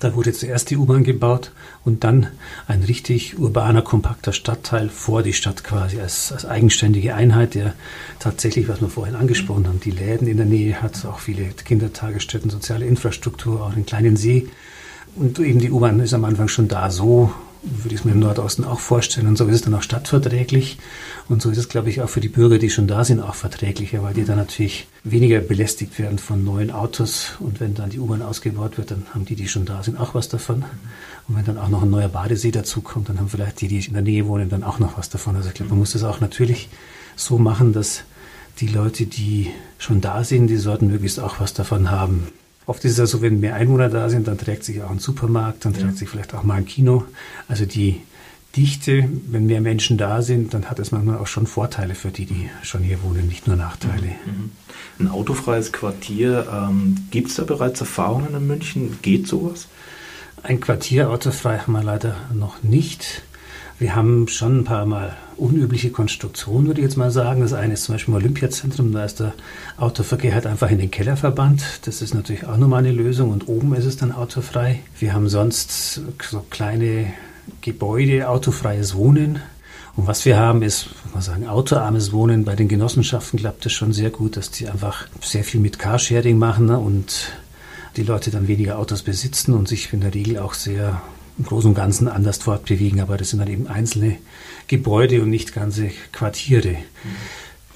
[0.00, 1.50] Da wurde zuerst die U-Bahn gebaut
[1.84, 2.28] und dann
[2.66, 7.74] ein richtig urbaner, kompakter Stadtteil vor die Stadt quasi als, als eigenständige Einheit, der
[8.20, 12.50] tatsächlich, was wir vorhin angesprochen haben, die Läden in der Nähe hat, auch viele Kindertagesstätten,
[12.50, 14.48] soziale Infrastruktur, auch einen kleinen See.
[15.16, 18.20] Und eben die U-Bahn ist am Anfang schon da so würde ich es mir im
[18.20, 19.26] Nordosten auch vorstellen.
[19.26, 20.78] Und so ist es dann auch stadtverträglich.
[21.28, 23.34] Und so ist es, glaube ich, auch für die Bürger, die schon da sind, auch
[23.34, 27.32] verträglicher, weil die dann natürlich weniger belästigt werden von neuen Autos.
[27.40, 30.14] Und wenn dann die U-Bahn ausgebaut wird, dann haben die, die schon da sind, auch
[30.14, 30.64] was davon.
[31.28, 33.92] Und wenn dann auch noch ein neuer Badesee dazukommt, dann haben vielleicht die, die in
[33.92, 35.36] der Nähe wohnen, dann auch noch was davon.
[35.36, 36.68] Also ich glaube, man muss das auch natürlich
[37.16, 38.02] so machen, dass
[38.60, 42.28] die Leute, die schon da sind, die sollten möglichst auch was davon haben.
[42.68, 44.98] Oft ist es ja so, wenn mehr Einwohner da sind, dann trägt sich auch ein
[44.98, 45.96] Supermarkt, dann trägt ja.
[45.96, 47.04] sich vielleicht auch mal ein Kino.
[47.48, 48.02] Also die
[48.54, 52.26] Dichte, wenn mehr Menschen da sind, dann hat es manchmal auch schon Vorteile für die,
[52.26, 54.08] die schon hier wohnen, nicht nur Nachteile.
[54.26, 54.32] Mhm.
[54.32, 54.50] mhm.
[54.98, 58.98] Ein autofreies Quartier, ähm, gibt es da bereits Erfahrungen in München?
[59.00, 59.68] Geht sowas?
[60.42, 63.22] Ein Quartier autofrei haben wir leider noch nicht.
[63.78, 67.42] Wir haben schon ein paar Mal unübliche Konstruktionen, würde ich jetzt mal sagen.
[67.42, 69.34] Das eine ist zum Beispiel im Olympiazentrum, da ist der
[69.76, 71.62] Autoverkehr halt einfach in den Keller verbannt.
[71.84, 74.80] Das ist natürlich auch nochmal eine Lösung und oben ist es dann autofrei.
[74.98, 77.12] Wir haben sonst so kleine
[77.60, 79.38] Gebäude, autofreies Wohnen.
[79.94, 82.44] Und was wir haben, ist, man sagen, autoarmes Wohnen.
[82.44, 86.36] Bei den Genossenschaften klappt das schon sehr gut, dass die einfach sehr viel mit Carsharing
[86.36, 86.78] machen ne?
[86.78, 87.32] und
[87.96, 91.00] die Leute dann weniger Autos besitzen und sich in der Regel auch sehr
[91.38, 94.16] im Großen und Ganzen anders fortbewegen, aber das sind dann eben einzelne
[94.66, 96.72] Gebäude und nicht ganze Quartiere.
[96.72, 96.78] Mhm.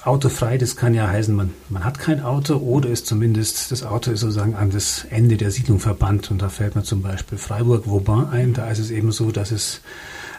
[0.03, 4.11] Autofrei, das kann ja heißen, man, man hat kein Auto oder ist zumindest, das Auto
[4.11, 6.29] ist sozusagen an das Ende der Siedlung verbannt.
[6.29, 8.53] Und da fällt mir zum Beispiel Freiburg-Vauban ein.
[8.53, 9.79] Da ist es eben so, dass es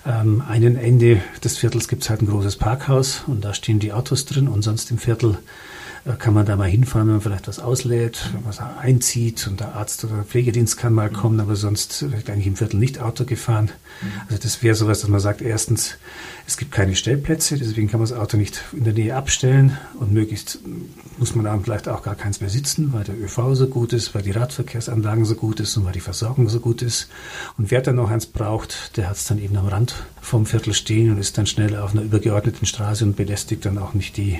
[0.04, 3.94] ähm, einen Ende des Viertels gibt es halt ein großes Parkhaus und da stehen die
[3.94, 5.38] Autos drin und sonst im Viertel
[6.18, 10.04] kann man da mal hinfahren, wenn man vielleicht was auslädt, was einzieht und der Arzt
[10.04, 13.70] oder der Pflegedienst kann mal kommen, aber sonst wird eigentlich im Viertel nicht Auto gefahren.
[14.28, 15.96] Also das wäre sowas, dass man sagt, erstens,
[16.46, 20.12] es gibt keine Stellplätze, deswegen kann man das Auto nicht in der Nähe abstellen und
[20.12, 20.58] möglichst
[21.16, 24.22] muss man dann vielleicht auch gar keins besitzen, weil der ÖV so gut ist, weil
[24.22, 27.08] die Radverkehrsanlagen so gut ist und weil die Versorgung so gut ist.
[27.56, 30.74] Und wer dann noch eins braucht, der hat es dann eben am Rand vom Viertel
[30.74, 34.38] stehen und ist dann schnell auf einer übergeordneten Straße und belästigt dann auch nicht die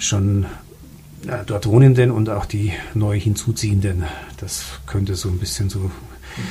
[0.00, 0.46] schon
[1.26, 4.04] äh, dort Wohnenden und auch die neu hinzuziehenden.
[4.38, 5.90] Das könnte so ein bisschen so,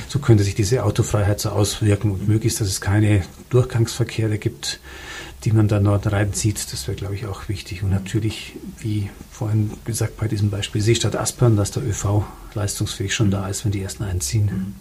[0.07, 4.79] so könnte sich diese Autofreiheit so auswirken und möglichst, dass es keine Durchgangsverkehre gibt,
[5.43, 6.71] die man dann dort reinzieht.
[6.71, 7.83] Das wäre, glaube ich, auch wichtig.
[7.83, 13.31] Und natürlich, wie vorhin gesagt, bei diesem Beispiel Seestadt Aspern, dass der ÖV leistungsfähig schon
[13.31, 14.75] da ist, wenn die ersten einziehen.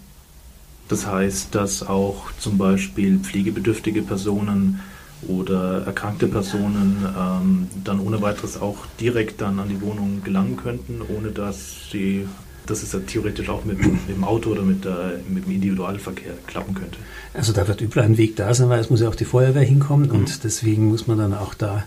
[0.88, 4.80] Das heißt, dass auch zum Beispiel pflegebedürftige Personen
[5.26, 11.00] oder erkrankte Personen ähm, dann ohne weiteres auch direkt dann an die Wohnung gelangen könnten,
[11.02, 12.26] ohne dass sie,
[12.66, 16.34] dass es ja theoretisch auch mit, mit dem Auto oder mit, der, mit dem Individualverkehr
[16.46, 16.98] klappen könnte.
[17.34, 19.62] Also da wird überall ein Weg da sein, weil es muss ja auch die Feuerwehr
[19.62, 20.14] hinkommen mhm.
[20.14, 21.84] und deswegen muss man dann auch da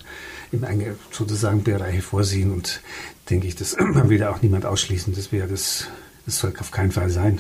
[0.62, 2.82] eine sozusagen Bereiche vorsehen und
[3.30, 5.16] denke ich, das will da auch niemand ausschließen.
[5.16, 5.86] Das wäre das,
[6.26, 7.40] das soll auf keinen Fall sein.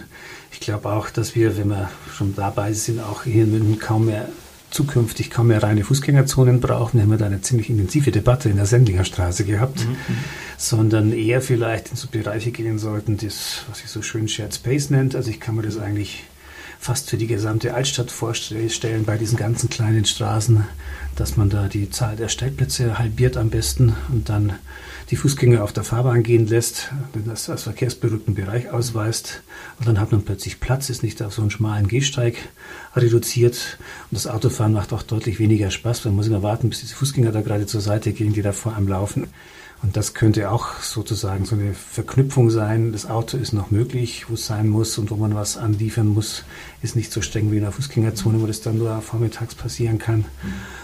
[0.53, 4.05] Ich glaube auch, dass wir, wenn wir schon dabei sind, auch hier in München kaum
[4.05, 4.29] mehr
[4.71, 6.97] zukünftig kaum mehr reine Fußgängerzonen brauchen.
[6.97, 9.97] Wir haben da eine ziemlich intensive Debatte in der Sendlinger Straße gehabt, mhm.
[10.57, 14.89] sondern eher vielleicht in so Bereiche gehen sollten, das, was ich so schön Shared Space
[14.89, 15.15] nennt.
[15.15, 16.23] Also ich kann mir das eigentlich
[16.81, 20.65] fast für die gesamte Altstadt vorstellen, bei diesen ganzen kleinen Straßen,
[21.15, 24.53] dass man da die Zahl der Stellplätze halbiert am besten und dann
[25.11, 26.91] die Fußgänger auf der Fahrbahn gehen lässt,
[27.25, 29.43] das als verkehrsberuhigten Bereich ausweist.
[29.77, 32.37] Und dann hat man plötzlich Platz, ist nicht auf so einen schmalen Gehsteig
[32.95, 33.77] reduziert.
[34.09, 37.31] Und das Autofahren macht auch deutlich weniger Spaß, man muss immer warten, bis diese Fußgänger
[37.31, 39.27] da gerade zur Seite gehen, die da vor einem laufen.
[39.83, 42.91] Und das könnte auch sozusagen so eine Verknüpfung sein.
[42.91, 46.43] Das Auto ist noch möglich, wo es sein muss und wo man was anliefern muss,
[46.83, 50.25] ist nicht so streng wie in der Fußgängerzone, wo das dann nur vormittags passieren kann.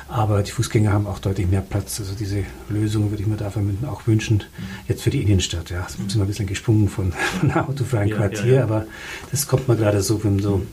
[0.10, 2.00] Aber die Fußgänger haben auch deutlich mehr Platz.
[2.00, 4.44] Also diese Lösung würde ich mir dafür auch wünschen.
[4.88, 5.82] Jetzt für die Innenstadt, ja.
[5.82, 8.64] Jetzt sind wir ein bisschen gesprungen von, von einem autofreien ja, Quartier, ja, ja.
[8.64, 8.88] aber
[9.30, 10.64] das kommt mir gerade so, wenn so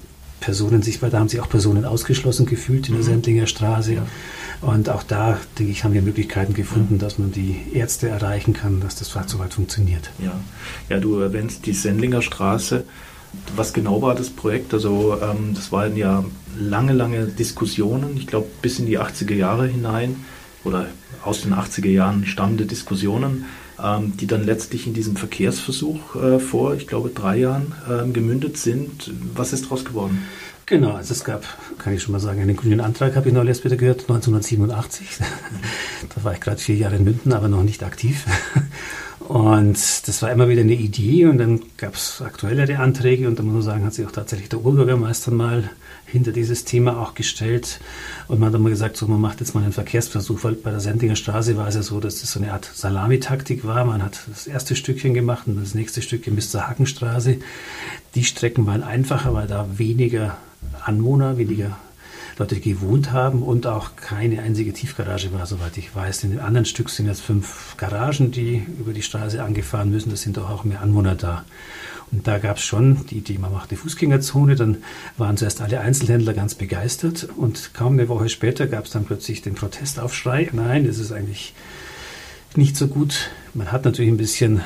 [0.44, 3.08] Personen sich, weil da haben sich auch Personen ausgeschlossen gefühlt in der mhm.
[3.08, 3.96] Sendlinger Straße.
[4.60, 8.80] Und auch da, denke ich, haben wir Möglichkeiten gefunden, dass man die Ärzte erreichen kann,
[8.80, 10.10] dass das soweit funktioniert.
[10.22, 10.38] Ja.
[10.90, 12.84] ja, du erwähnst die Sendlinger Straße.
[13.56, 14.74] Was genau war das Projekt?
[14.74, 16.24] Also ähm, das waren ja
[16.58, 20.24] lange, lange Diskussionen, ich glaube bis in die 80er Jahre hinein
[20.62, 20.86] oder
[21.24, 23.46] aus den 80er Jahren stammende Diskussionen,
[23.82, 28.56] ähm, die dann letztlich in diesem Verkehrsversuch äh, vor, ich glaube, drei Jahren äh, gemündet
[28.56, 29.12] sind.
[29.34, 30.22] Was ist daraus geworden?
[30.66, 31.44] Genau, also es gab,
[31.78, 35.06] kann ich schon mal sagen, einen grünen Antrag, habe ich neulich erst wieder gehört, 1987.
[36.14, 38.24] da war ich gerade vier Jahre in München, aber noch nicht aktiv.
[39.28, 43.42] Und das war immer wieder eine Idee und dann gab es aktuellere Anträge und da
[43.42, 45.70] muss man sagen, hat sich auch tatsächlich der Oberbürgermeister mal
[46.04, 47.80] hinter dieses Thema auch gestellt.
[48.28, 50.80] Und man hat immer gesagt, so, man macht jetzt mal einen Verkehrsversuch, weil bei der
[50.80, 53.86] Sendinger Straße war es ja so, dass das so eine Art Salamitaktik war.
[53.86, 57.38] Man hat das erste Stückchen gemacht und das nächste Stückchen bis zur Hakenstraße.
[58.14, 60.36] Die Strecken waren einfacher, weil da weniger
[60.84, 61.78] Anwohner, weniger
[62.38, 66.24] Leute gewohnt haben und auch keine einzige Tiefgarage war, soweit ich weiß.
[66.24, 70.10] In dem anderen Stück sind jetzt fünf Garagen, die über die Straße angefahren müssen.
[70.10, 71.44] Da sind doch auch mehr Anwohner da.
[72.10, 74.56] Und da gab es schon die Idee, man macht eine Fußgängerzone.
[74.56, 74.78] Dann
[75.16, 79.42] waren zuerst alle Einzelhändler ganz begeistert und kaum eine Woche später gab es dann plötzlich
[79.42, 80.48] den Protestaufschrei.
[80.52, 81.54] Nein, das ist eigentlich
[82.56, 83.30] nicht so gut.
[83.52, 84.60] Man hat natürlich ein bisschen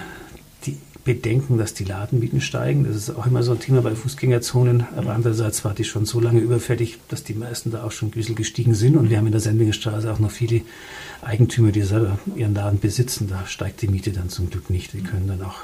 [1.04, 2.84] bedenken, dass die Ladenmieten steigen.
[2.84, 4.86] Das ist auch immer so ein Thema bei Fußgängerzonen.
[4.96, 8.34] Aber andererseits war die schon so lange überfällig, dass die meisten da auch schon ein
[8.34, 8.96] gestiegen sind.
[8.96, 10.62] Und wir haben in der Sendlingenstraße auch noch viele
[11.22, 13.28] Eigentümer, die selber ihren Laden besitzen.
[13.28, 14.92] Da steigt die Miete dann zum Glück nicht.
[14.92, 15.56] Die können dann auch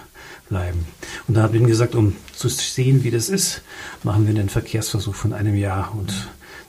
[0.48, 0.86] bleiben.
[1.28, 3.62] Und da habe ich gesagt, um zu sehen, wie das ist,
[4.02, 5.94] machen wir einen Verkehrsversuch von einem Jahr.
[5.94, 6.12] Und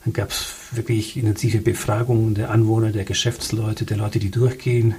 [0.03, 4.95] dann gab es wirklich intensive Befragungen der Anwohner, der Geschäftsleute, der Leute, die durchgehen.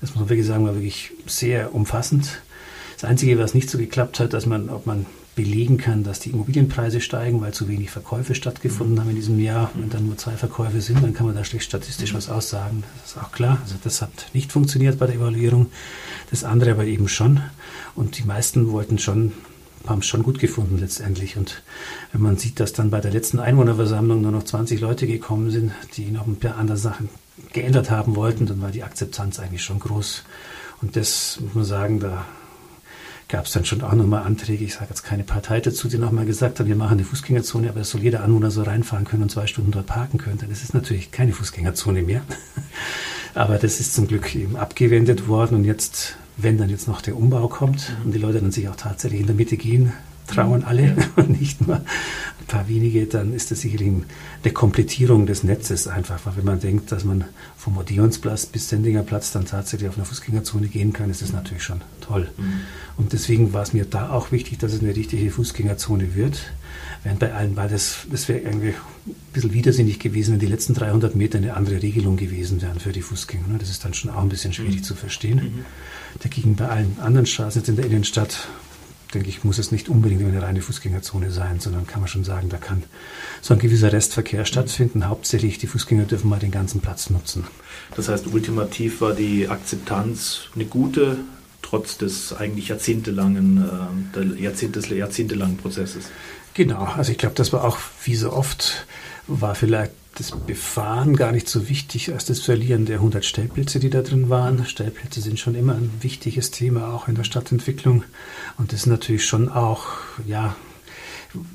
[0.00, 2.42] Das muss man wirklich sagen, war wirklich sehr umfassend.
[3.00, 6.32] Das Einzige, was nicht so geklappt hat, dass man, ob man belegen kann, dass die
[6.32, 9.70] Immobilienpreise steigen, weil zu wenig Verkäufe stattgefunden haben in diesem Jahr.
[9.72, 12.84] Wenn dann nur zwei Verkäufe sind, dann kann man da schlecht statistisch was aussagen.
[13.00, 13.56] Das ist auch klar.
[13.62, 15.68] Also das hat nicht funktioniert bei der Evaluierung.
[16.28, 17.40] Das andere aber eben schon.
[17.94, 19.32] Und die meisten wollten schon,
[19.86, 21.38] haben es schon gut gefunden letztendlich.
[21.38, 21.62] Und
[22.12, 25.72] wenn man sieht, dass dann bei der letzten Einwohnerversammlung nur noch 20 Leute gekommen sind,
[25.96, 27.08] die noch ein paar andere Sachen
[27.54, 30.22] geändert haben wollten, dann war die Akzeptanz eigentlich schon groß.
[30.82, 32.26] Und das muss man sagen, da
[33.30, 36.26] gab es dann schon auch nochmal Anträge, ich sage jetzt keine Partei dazu, die nochmal
[36.26, 39.30] gesagt haben, wir machen eine Fußgängerzone, aber es soll jeder Anwohner so reinfahren können und
[39.30, 40.38] zwei Stunden dort parken können.
[40.48, 42.22] Das ist natürlich keine Fußgängerzone mehr.
[43.34, 47.16] aber das ist zum Glück eben abgewendet worden und jetzt, wenn dann jetzt noch der
[47.16, 48.06] Umbau kommt mhm.
[48.06, 49.92] und die Leute dann sich auch tatsächlich in der Mitte gehen,
[50.30, 50.94] trauen alle ja.
[51.16, 53.92] und nicht nur ein paar wenige, dann ist das sicherlich
[54.42, 56.20] eine Komplettierung des Netzes einfach.
[56.24, 57.24] Weil wenn man denkt, dass man
[57.56, 61.62] vom Odeonsplatz bis Sendinger Platz dann tatsächlich auf eine Fußgängerzone gehen kann, ist das natürlich
[61.62, 62.28] schon toll.
[62.36, 62.60] Mhm.
[62.96, 66.52] Und deswegen war es mir da auch wichtig, dass es eine richtige Fußgängerzone wird.
[67.02, 68.74] Während bei allen, weil das, das wäre irgendwie
[69.06, 72.92] ein bisschen widersinnig gewesen, wenn die letzten 300 Meter eine andere Regelung gewesen wären für
[72.92, 73.48] die Fußgänger.
[73.48, 73.58] Ne?
[73.58, 74.84] Das ist dann schon auch ein bisschen schwierig mhm.
[74.84, 75.36] zu verstehen.
[75.36, 75.64] Mhm.
[76.22, 78.48] Dagegen bei allen anderen Straßen jetzt in der Innenstadt
[79.10, 82.48] denke ich, muss es nicht unbedingt eine reine Fußgängerzone sein, sondern kann man schon sagen,
[82.48, 82.82] da kann
[83.40, 85.08] so ein gewisser Restverkehr stattfinden.
[85.08, 87.44] Hauptsächlich die Fußgänger dürfen mal den ganzen Platz nutzen.
[87.96, 91.18] Das heißt, ultimativ war die Akzeptanz eine gute,
[91.62, 93.64] trotz des eigentlich jahrzehntelangen,
[94.14, 96.06] äh, Jahrzehntes, jahrzehntelangen Prozesses.
[96.54, 98.86] Genau, also ich glaube, das war auch wie so oft,
[99.26, 103.90] war vielleicht das Befahren gar nicht so wichtig als das Verlieren der 100 Stellplätze, die
[103.90, 104.66] da drin waren.
[104.66, 108.04] Stellplätze sind schon immer ein wichtiges Thema, auch in der Stadtentwicklung.
[108.58, 109.86] Und das ist natürlich schon auch,
[110.26, 110.56] ja,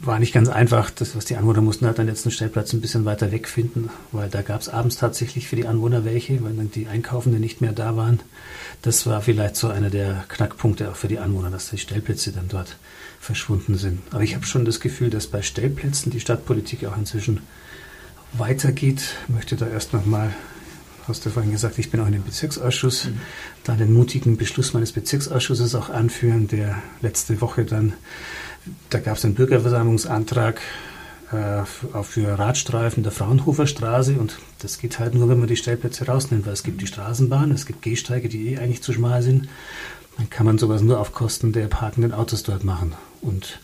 [0.01, 0.89] war nicht ganz einfach.
[0.89, 3.89] Das, was die Anwohner mussten halt dann jetzt einen Stellplatz ein bisschen weiter weg finden,
[4.11, 7.61] weil da gab es abends tatsächlich für die Anwohner welche, weil dann die Einkaufenden nicht
[7.61, 8.21] mehr da waren.
[8.81, 12.47] Das war vielleicht so einer der Knackpunkte auch für die Anwohner, dass die Stellplätze dann
[12.47, 12.77] dort
[13.19, 14.01] verschwunden sind.
[14.11, 17.41] Aber ich habe schon das Gefühl, dass bei Stellplätzen die Stadtpolitik auch inzwischen
[18.37, 20.33] weitergeht, möchte da erst nochmal,
[21.07, 23.19] hast du vorhin gesagt, ich bin auch in dem Bezirksausschuss, mhm.
[23.63, 27.93] da den mutigen Beschluss meines Bezirksausschusses auch anführen, der letzte Woche dann,
[28.89, 30.61] da gab es einen Bürgerversammlungsantrag
[31.31, 31.63] äh,
[32.03, 36.45] für Radstreifen der Fraunhofer Straße und das geht halt nur, wenn man die Stellplätze rausnimmt,
[36.45, 39.47] weil es gibt die Straßenbahn, es gibt Gehsteige, die eh eigentlich zu schmal sind.
[40.17, 42.93] Dann kann man sowas nur auf Kosten der parkenden Autos dort machen.
[43.21, 43.59] Und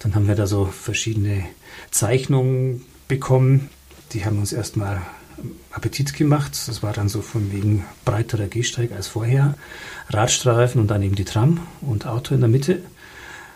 [0.00, 1.44] dann haben wir da so verschiedene
[1.90, 3.70] Zeichnungen bekommen,
[4.12, 5.02] die haben uns erstmal
[5.72, 6.52] Appetit gemacht.
[6.66, 9.54] Das war dann so von wegen breiterer Gehsteig als vorher.
[10.08, 12.82] Radstreifen und dann eben die Tram und Auto in der Mitte.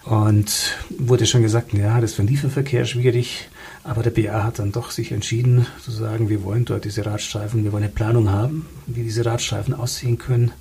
[0.05, 3.49] Und wurde schon gesagt, ja, das ist für den Lieferverkehr schwierig.
[3.85, 7.65] Aber der BA hat dann doch sich entschieden zu sagen, wir wollen dort diese Radstreifen,
[7.65, 10.53] wir wollen eine Planung haben, wie diese Radstreifen aussehen können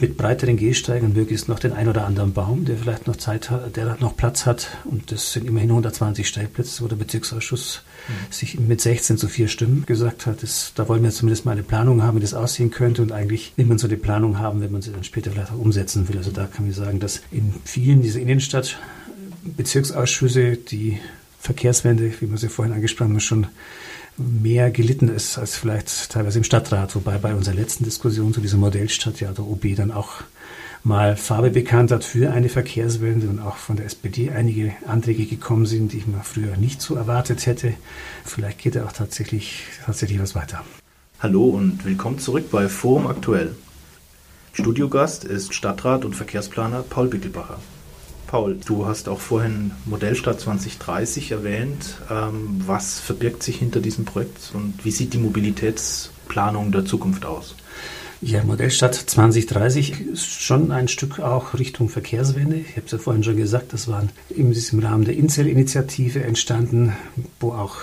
[0.00, 3.76] mit breiteren Gehsteigen möglichst noch den ein oder anderen Baum, der vielleicht noch Zeit hat,
[3.76, 4.68] der noch Platz hat.
[4.84, 8.32] Und das sind immerhin 120 Stellplätze, wo der Bezirksausschuss mhm.
[8.32, 11.62] sich mit 16 zu 4 Stimmen gesagt hat, das, da wollen wir zumindest mal eine
[11.62, 13.02] Planung haben, wie das aussehen könnte.
[13.02, 15.58] Und eigentlich will man so eine Planung haben, wenn man sie dann später vielleicht auch
[15.58, 16.16] umsetzen will.
[16.16, 20.98] Also da kann man sagen, dass in vielen dieser Innenstadt-Bezirksausschüsse die
[21.38, 23.46] Verkehrswende, wie wir sie vorhin angesprochen haben, schon
[24.16, 28.58] mehr gelitten ist als vielleicht teilweise im Stadtrat, wobei bei unserer letzten Diskussion zu dieser
[28.58, 30.22] Modellstadt ja der OB dann auch
[30.84, 35.66] mal Farbe bekannt hat für eine Verkehrswende und auch von der SPD einige Anträge gekommen
[35.66, 37.74] sind, die ich mir früher nicht so erwartet hätte.
[38.24, 40.64] Vielleicht geht da auch tatsächlich, tatsächlich was weiter.
[41.20, 43.54] Hallo und willkommen zurück bei Forum Aktuell.
[44.54, 47.58] Studiogast ist Stadtrat und Verkehrsplaner Paul Bickelbacher.
[48.32, 51.98] Paul, du hast auch vorhin Modellstadt 2030 erwähnt.
[52.10, 57.54] Ähm, was verbirgt sich hinter diesem Projekt und wie sieht die Mobilitätsplanung der Zukunft aus?
[58.22, 62.56] Ja, Modellstadt 2030 ist schon ein Stück auch Richtung Verkehrswende.
[62.56, 66.94] Ich habe es ja vorhin schon gesagt, das war im Rahmen der Incel-Initiative entstanden,
[67.38, 67.76] wo auch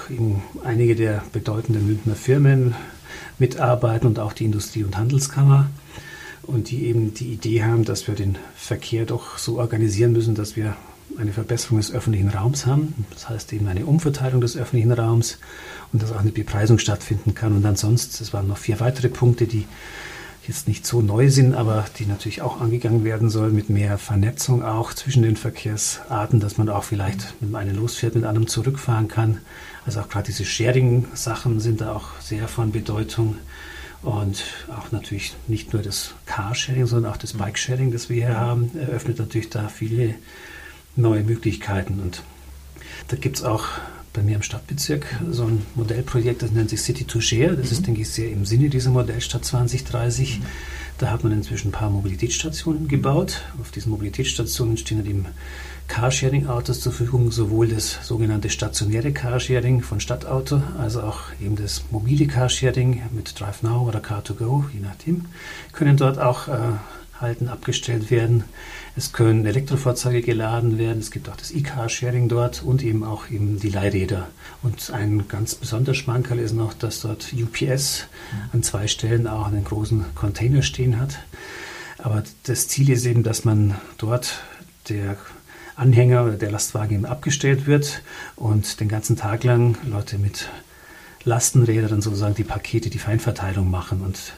[0.63, 2.73] einige der bedeutenden Münchner Firmen
[3.37, 5.69] mitarbeiten und auch die Industrie- und Handelskammer
[6.49, 10.55] und die eben die Idee haben, dass wir den Verkehr doch so organisieren müssen, dass
[10.55, 10.75] wir
[11.17, 13.05] eine Verbesserung des öffentlichen Raums haben.
[13.11, 15.37] Das heißt eben eine Umverteilung des öffentlichen Raums
[15.91, 17.55] und dass auch eine Bepreisung stattfinden kann.
[17.55, 19.65] Und ansonsten, es waren noch vier weitere Punkte, die
[20.47, 24.63] jetzt nicht so neu sind, aber die natürlich auch angegangen werden sollen mit mehr Vernetzung
[24.63, 29.39] auch zwischen den Verkehrsarten, dass man auch vielleicht mit einem losfährt, mit einem zurückfahren kann.
[29.85, 33.37] Also auch gerade diese Sharing-Sachen sind da auch sehr von Bedeutung.
[34.01, 37.33] Und auch natürlich nicht nur das Carsharing, sondern auch das.
[37.33, 40.15] Bikesharing, das wir hier haben, eröffnet natürlich da viele
[40.95, 41.99] neue Möglichkeiten.
[41.99, 42.23] Und
[43.09, 43.65] da gibt es auch
[44.13, 47.55] bei mir im Stadtbezirk so ein Modellprojekt, das nennt sich City to Share.
[47.55, 47.85] Das ist, mhm.
[47.85, 50.39] denke ich, sehr im Sinne dieser Modellstadt 2030.
[50.39, 50.45] Mhm.
[50.97, 53.41] Da hat man inzwischen ein paar Mobilitätsstationen gebaut.
[53.61, 55.25] Auf diesen Mobilitätsstationen stehen dann eben
[55.89, 62.27] Carsharing-Autos zur Verfügung, sowohl das sogenannte stationäre Carsharing von Stadtauto, als auch eben das mobile
[62.27, 65.25] Carsharing mit DriveNow oder Car2Go, je nachdem,
[65.73, 66.57] können dort auch äh,
[67.19, 68.43] halten, abgestellt werden.
[68.95, 70.99] Es können Elektrofahrzeuge geladen werden.
[70.99, 74.27] Es gibt auch das E-Carsharing dort und eben auch eben die Leihräder.
[74.61, 78.05] Und ein ganz besonderer Schmankerl ist noch, dass dort UPS
[78.53, 81.19] an zwei Stellen auch einen großen Container stehen hat.
[81.97, 84.41] Aber das Ziel ist eben, dass man dort
[84.87, 85.17] der
[85.79, 88.01] Anhänger oder der Lastwagen eben abgestellt wird
[88.35, 90.49] und den ganzen Tag lang Leute mit
[91.23, 94.01] Lastenrädern sozusagen die Pakete, die Feinverteilung machen.
[94.01, 94.33] Und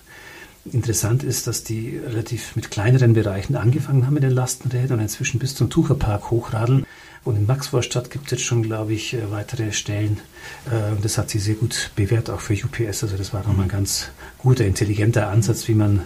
[0.71, 5.39] interessant ist, dass die relativ mit kleineren Bereichen angefangen haben mit den Lastenrädern und inzwischen
[5.39, 6.85] bis zum Tucherpark hochradeln.
[7.23, 10.19] Und in Maxvorstadt gibt es jetzt schon, glaube ich, äh, weitere Stellen.
[10.65, 13.03] Äh, das hat sie sehr gut bewährt, auch für UPS.
[13.03, 16.03] Also das war nochmal ein ganz guter, intelligenter Ansatz, wie man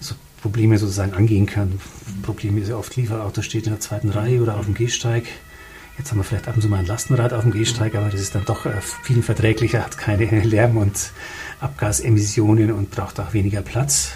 [0.00, 1.80] so Probleme sozusagen angehen kann.
[2.22, 5.24] Probleme ist ja oft Lieferauto steht in der zweiten Reihe oder auf dem Gehsteig.
[5.98, 8.20] Jetzt haben wir vielleicht ab und zu mal ein Lastenrad auf dem Gehsteig, aber das
[8.20, 11.10] ist dann doch äh, viel verträglicher, hat keine Lärm- und
[11.60, 14.12] Abgasemissionen und braucht auch weniger Platz.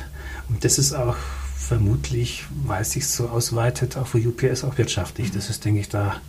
[0.48, 1.16] Und das ist auch
[1.56, 5.30] vermutlich, weil es sich so ausweitet, auch für UPS auch wirtschaftlich.
[5.30, 6.20] Das ist, denke ich, da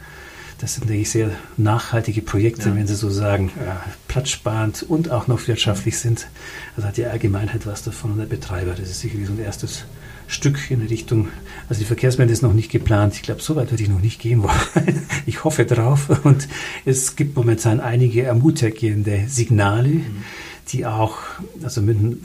[0.61, 2.75] das sind, denke ich, sehr nachhaltige Projekte, ja.
[2.75, 3.71] wenn Sie so sagen, äh,
[4.07, 6.27] platzsparend und auch noch wirtschaftlich sind.
[6.75, 8.71] Also hat die Allgemeinheit was davon und der Betreiber.
[8.71, 9.85] Das ist sicherlich so ein erstes
[10.27, 11.29] Stück in Richtung,
[11.67, 13.15] also die Verkehrswende ist noch nicht geplant.
[13.15, 15.01] Ich glaube, so weit würde ich noch nicht gehen wollen.
[15.25, 16.09] ich hoffe drauf.
[16.23, 16.47] Und
[16.85, 20.23] es gibt momentan einige ermutigende Signale, mhm.
[20.69, 21.17] die auch,
[21.63, 22.23] also München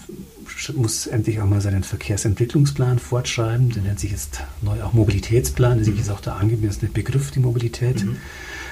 [0.74, 3.70] muss endlich auch mal seinen Verkehrsentwicklungsplan fortschreiben.
[3.70, 5.78] Der nennt sich jetzt neu auch Mobilitätsplan.
[5.78, 8.04] Das ist auch der angemessene Begriff, die Mobilität.
[8.04, 8.16] Mhm.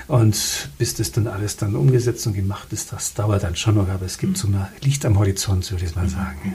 [0.06, 3.88] Und bis das dann alles dann umgesetzt und gemacht ist, das dauert dann schon noch,
[3.88, 4.36] aber es gibt mhm.
[4.36, 6.10] so ein Licht am Horizont, würde ich mal mhm.
[6.10, 6.54] sagen.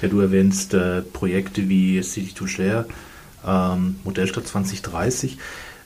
[0.00, 2.86] Ja, du erwähnst äh, Projekte wie City to Share,
[3.46, 5.38] ähm, Modellstadt 2030.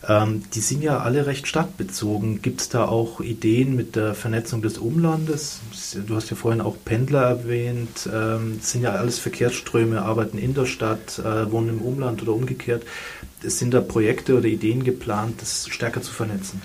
[0.08, 2.40] Ähm, die sind ja alle recht stadtbezogen.
[2.42, 5.60] Gibt es da auch Ideen mit der Vernetzung des Umlandes?
[6.06, 8.08] Du hast ja vorhin auch Pendler erwähnt.
[8.12, 12.84] Ähm, sind ja alles Verkehrsströme, arbeiten in der Stadt, äh, wohnen im Umland oder umgekehrt.
[13.42, 16.62] Sind da Projekte oder Ideen geplant, das stärker zu vernetzen?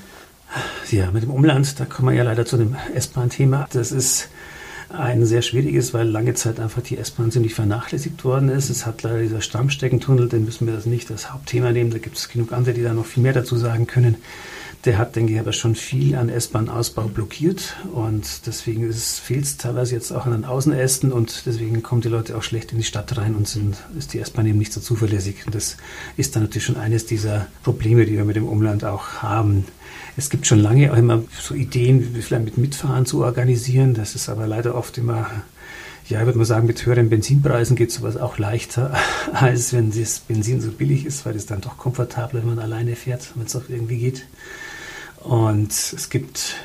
[0.90, 3.68] Ja, mit dem Umland, da kommen wir ja leider zu dem S-Bahn-Thema.
[3.72, 4.30] Das ist
[4.94, 8.70] ein sehr schwieriges, weil lange Zeit einfach die S-Bahn ziemlich vernachlässigt worden ist.
[8.70, 11.92] Es hat leider dieser Stammsteckentunnel, den müssen wir das nicht als Hauptthema nehmen.
[11.92, 14.18] Da gibt es genug andere, die da noch viel mehr dazu sagen können.
[14.86, 19.94] Der hat, denke ich, aber schon viel an S-Bahn-Ausbau blockiert und deswegen fehlt es teilweise
[19.94, 23.16] jetzt auch an den Außenästen und deswegen kommen die Leute auch schlecht in die Stadt
[23.16, 25.46] rein und sind, ist die S-Bahn eben nicht so zuverlässig.
[25.46, 25.78] Und das
[26.18, 29.66] ist dann natürlich schon eines dieser Probleme, die wir mit dem Umland auch haben.
[30.18, 33.94] Es gibt schon lange auch immer so Ideen, wie vielleicht mit Mitfahren zu organisieren.
[33.94, 35.30] Das ist aber leider oft immer
[36.12, 38.94] ja, ich würde mal sagen, mit höheren Benzinpreisen geht sowas auch leichter,
[39.34, 42.96] als wenn das Benzin so billig ist, weil es dann doch komfortabler, wenn man alleine
[42.96, 44.26] fährt, wenn es auch irgendwie geht.
[45.24, 46.56] Und es gibt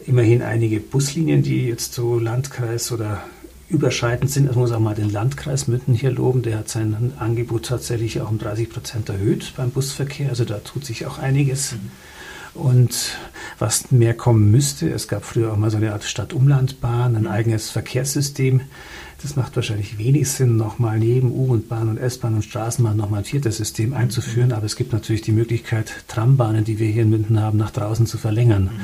[0.00, 3.22] immerhin einige Buslinien, die jetzt so Landkreis oder
[3.68, 4.50] überschreitend sind.
[4.50, 6.42] Ich muss auch mal den Landkreis Münden hier loben.
[6.42, 10.28] Der hat sein Angebot tatsächlich auch um 30 Prozent erhöht beim Busverkehr.
[10.28, 11.72] Also da tut sich auch einiges.
[11.72, 11.90] Mhm.
[12.54, 13.16] Und
[13.58, 17.70] was mehr kommen müsste, es gab früher auch mal so eine Art Stadt-Umlandbahn, ein eigenes
[17.70, 18.62] Verkehrssystem.
[19.22, 23.20] Das macht wahrscheinlich wenig Sinn, nochmal neben U- und Bahn und S-Bahn und Straßenbahn nochmal
[23.20, 24.48] ein viertes System einzuführen.
[24.48, 24.54] Mhm.
[24.54, 28.06] Aber es gibt natürlich die Möglichkeit, Trambahnen, die wir hier in München haben, nach draußen
[28.06, 28.64] zu verlängern.
[28.64, 28.80] Mhm.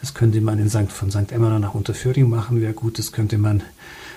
[0.00, 0.90] Das könnte man in St.
[0.90, 1.32] von St.
[1.32, 2.98] Emmerer nach Unterföhring machen, wäre gut.
[2.98, 3.62] Das könnte man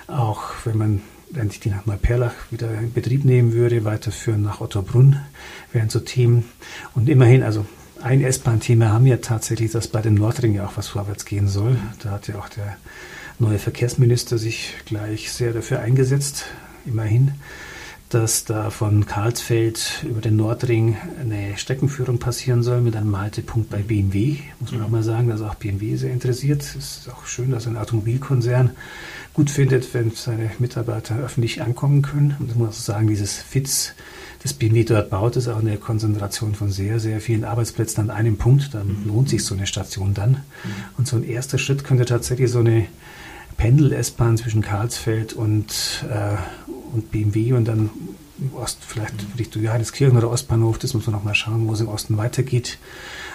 [0.08, 4.62] auch, wenn man wenn ich die nach Neuperlach wieder in Betrieb nehmen würde, weiterführen nach
[4.62, 5.20] Ottobrunn,
[5.74, 6.46] wären so Themen.
[6.96, 7.66] Und immerhin, also
[8.02, 11.78] ein S-Bahn-Thema haben wir tatsächlich, dass bei dem Nordring ja auch was vorwärts gehen soll.
[12.02, 12.78] Da hat ja auch der
[13.40, 16.46] neue Verkehrsminister sich gleich sehr dafür eingesetzt,
[16.86, 17.34] immerhin,
[18.10, 23.80] dass da von Karlsfeld über den Nordring eine Streckenführung passieren soll mit einem Haltepunkt bei
[23.80, 24.38] BMW.
[24.60, 26.62] Muss man auch mal sagen, dass auch BMW sehr interessiert.
[26.62, 28.72] Es ist auch schön, dass ein Automobilkonzern
[29.34, 32.36] gut findet, wenn seine Mitarbeiter öffentlich ankommen können.
[32.40, 33.94] Und ich muss auch sagen, dieses FITS
[34.44, 38.38] das BMW dort baut, ist auch eine Konzentration von sehr, sehr vielen Arbeitsplätzen an einem
[38.38, 38.74] Punkt.
[38.74, 39.08] Dann mhm.
[39.08, 40.32] lohnt sich so eine Station dann.
[40.32, 40.38] Mhm.
[40.98, 42.88] Und so ein erster Schritt könnte tatsächlich so eine
[43.58, 46.38] Pendel-S-Bahn zwischen Karlsfeld und, äh,
[46.94, 47.90] und BMW und dann
[48.40, 49.34] im Osten, vielleicht mhm.
[49.40, 52.78] Richtung Johanneskirchen oder Ostbahnhof, das muss man noch mal schauen, wo es im Osten weitergeht.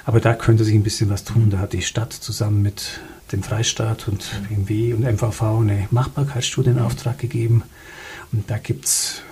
[0.04, 1.50] Aber da könnte sich ein bisschen was tun.
[1.50, 3.00] Da hat die Stadt zusammen mit
[3.32, 7.62] dem Freistaat und BMW und MVV eine Machbarkeitsstudie in Auftrag gegeben.
[8.32, 9.22] Und da gibt es,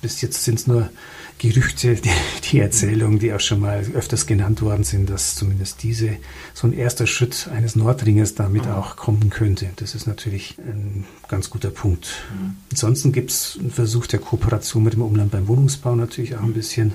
[0.00, 0.90] bis jetzt sind es nur
[1.38, 2.10] Gerüchte, die,
[2.50, 6.16] die Erzählungen, die auch schon mal öfters genannt worden sind, dass zumindest diese,
[6.52, 8.72] so ein erster Schritt eines Nordringers damit mhm.
[8.72, 9.68] auch kommen könnte.
[9.76, 12.08] Das ist natürlich ein ganz guter Punkt.
[12.32, 12.56] Mhm.
[12.70, 16.54] Ansonsten gibt es einen Versuch der Kooperation mit dem Umland beim Wohnungsbau natürlich auch ein
[16.54, 16.94] bisschen.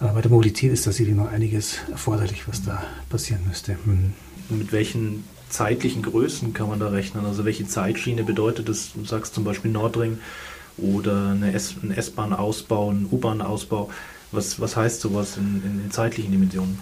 [0.00, 3.76] Aber bei der Mobilität ist tatsächlich noch einiges erforderlich, was da passieren müsste.
[3.84, 4.12] Mhm.
[4.50, 7.24] Mit welchen zeitlichen Größen kann man da rechnen?
[7.24, 8.92] Also welche Zeitschiene bedeutet das?
[8.94, 10.18] Du sagst zum Beispiel Nordring
[10.78, 13.90] oder eine S-Bahn-Ausbau, ein U-Bahn-Ausbau.
[14.30, 16.78] Was, was heißt sowas in, in, in zeitlichen Dimensionen?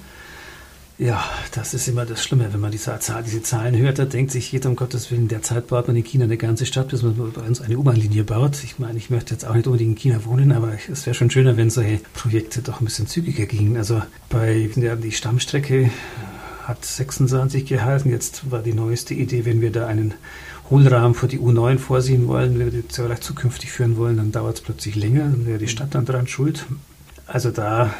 [1.00, 4.52] Ja, das ist immer das Schlimme, wenn man diese, diese Zahlen hört, da denkt sich
[4.52, 7.40] jeder, um Gottes Willen, derzeit baut man in China eine ganze Stadt, bis man bei
[7.40, 8.62] uns eine U-Bahn-Linie baut.
[8.62, 11.30] Ich meine, ich möchte jetzt auch nicht unbedingt in China wohnen, aber es wäre schon
[11.30, 13.78] schöner, wenn solche Projekte doch ein bisschen zügiger gingen.
[13.78, 15.90] Also bei ja, die Stammstrecke
[16.64, 18.10] hat 26 gehalten.
[18.10, 20.12] Jetzt war die neueste Idee, wenn wir da einen
[20.70, 24.56] Hohlrahmen für die U9 vorsehen wollen, wenn wir die vielleicht zukünftig führen wollen, dann dauert
[24.56, 26.66] es plötzlich länger, dann wäre die Stadt dann dran schuld.
[27.26, 27.92] Also da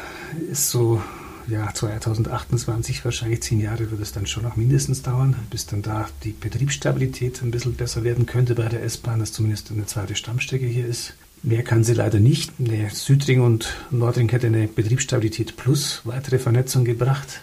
[0.49, 1.01] ist so,
[1.47, 6.07] ja, 2028 wahrscheinlich zehn Jahre wird es dann schon noch mindestens dauern, bis dann da
[6.23, 10.65] die Betriebsstabilität ein bisschen besser werden könnte bei der S-Bahn, dass zumindest eine zweite Stammstrecke
[10.65, 11.13] hier ist.
[11.43, 12.53] Mehr kann sie leider nicht.
[12.57, 17.41] Der Südring und Nordring hätte eine Betriebsstabilität plus weitere Vernetzung gebracht.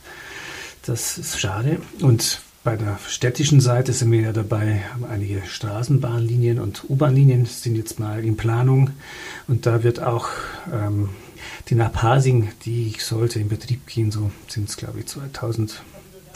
[0.87, 1.81] Das ist schade.
[2.01, 7.99] Und bei der städtischen Seite sind wir ja dabei, einige Straßenbahnlinien und U-Bahnlinien sind jetzt
[7.99, 8.91] mal in Planung.
[9.47, 10.29] Und da wird auch
[10.73, 11.11] ähm,
[11.69, 15.83] die nach Pasing, die sollte in Betrieb gehen, so sind es glaube ich 2000.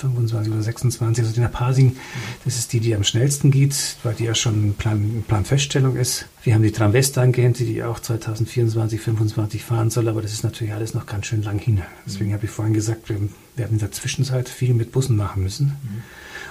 [0.03, 1.97] 25 oder 26, also die nach Pasing,
[2.45, 6.27] das ist die, die am schnellsten geht, weil die ja schon Plan, Planfeststellung ist.
[6.43, 10.95] Wir haben die Tramwest-Tangente, die auch 2024, 2025 fahren soll, aber das ist natürlich alles
[10.95, 11.83] noch ganz schön lang hin.
[12.07, 13.17] Deswegen habe ich vorhin gesagt, wir
[13.57, 15.67] werden in der Zwischenzeit viel mit Bussen machen müssen.
[15.67, 16.03] Mhm.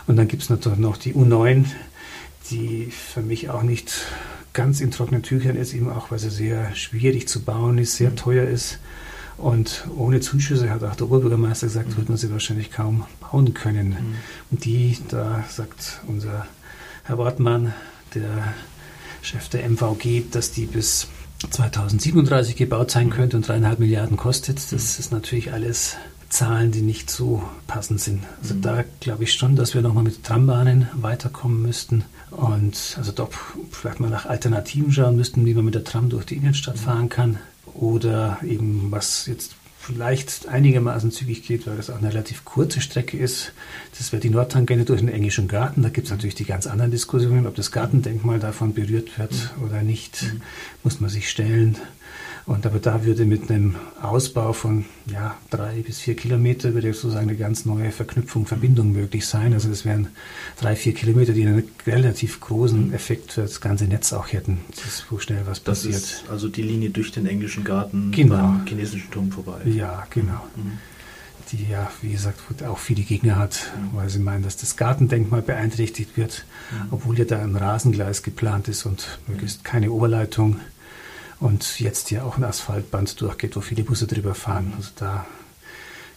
[0.08, 1.66] Und dann gibt es natürlich noch die U9,
[2.50, 3.94] die für mich auch nicht
[4.54, 8.12] ganz in trockenen Tüchern ist, eben auch, weil sie sehr schwierig zu bauen ist, sehr
[8.12, 8.16] mhm.
[8.16, 8.80] teuer ist.
[9.42, 11.98] Und ohne Zuschüsse, hat auch der Oberbürgermeister gesagt, mhm.
[11.98, 13.90] wird man sie wahrscheinlich kaum bauen können.
[13.90, 14.16] Mhm.
[14.52, 16.46] Und die, da sagt unser
[17.04, 17.74] Herr Wortmann,
[18.14, 18.54] der
[19.24, 21.08] Chef der MVG, dass die bis
[21.50, 23.12] 2037 gebaut sein mhm.
[23.12, 24.58] könnte und dreieinhalb Milliarden kostet.
[24.72, 25.96] Das ist natürlich alles
[26.30, 28.24] Zahlen, die nicht so passend sind.
[28.44, 28.62] Also mhm.
[28.62, 33.32] da glaube ich schon, dass wir nochmal mit Trambahnen weiterkommen müssten und also doch
[33.72, 36.80] vielleicht mal nach Alternativen schauen müssten, wie man mit der Tram durch die Innenstadt mhm.
[36.80, 37.40] fahren kann
[37.74, 43.18] oder eben was jetzt vielleicht einigermaßen zügig geht, weil das auch eine relativ kurze Strecke
[43.18, 43.52] ist.
[43.98, 45.82] Das wäre die Nordtangente durch den Englischen Garten.
[45.82, 49.64] Da gibt es natürlich die ganz anderen Diskussionen, ob das Gartendenkmal davon berührt wird mhm.
[49.66, 50.42] oder nicht, mhm.
[50.84, 51.78] muss man sich stellen.
[52.46, 57.30] Und aber da würde mit einem Ausbau von ja, drei bis vier Kilometer würde sozusagen
[57.30, 59.54] eine ganz neue Verknüpfung, Verbindung möglich sein.
[59.54, 60.10] Also es wären
[60.60, 64.62] drei, vier Kilometer, die einen relativ großen Effekt für das ganze Netz auch hätten.
[64.72, 66.02] Das ist so schnell was das passiert.
[66.02, 68.36] Ist also die Linie durch den englischen Garten genau.
[68.36, 69.62] beim chinesischen Turm vorbei.
[69.66, 70.46] Ja, genau.
[70.56, 70.80] Mhm.
[71.52, 73.98] Die ja, wie gesagt, auch viele Gegner hat, mhm.
[73.98, 76.88] weil sie meinen, dass das Gartendenkmal beeinträchtigt wird, mhm.
[76.92, 80.62] obwohl ja da ein Rasengleis geplant ist und möglichst keine Oberleitung
[81.42, 84.74] und jetzt ja auch ein Asphaltband durchgeht, wo viele Busse drüber fahren.
[84.78, 85.26] Also da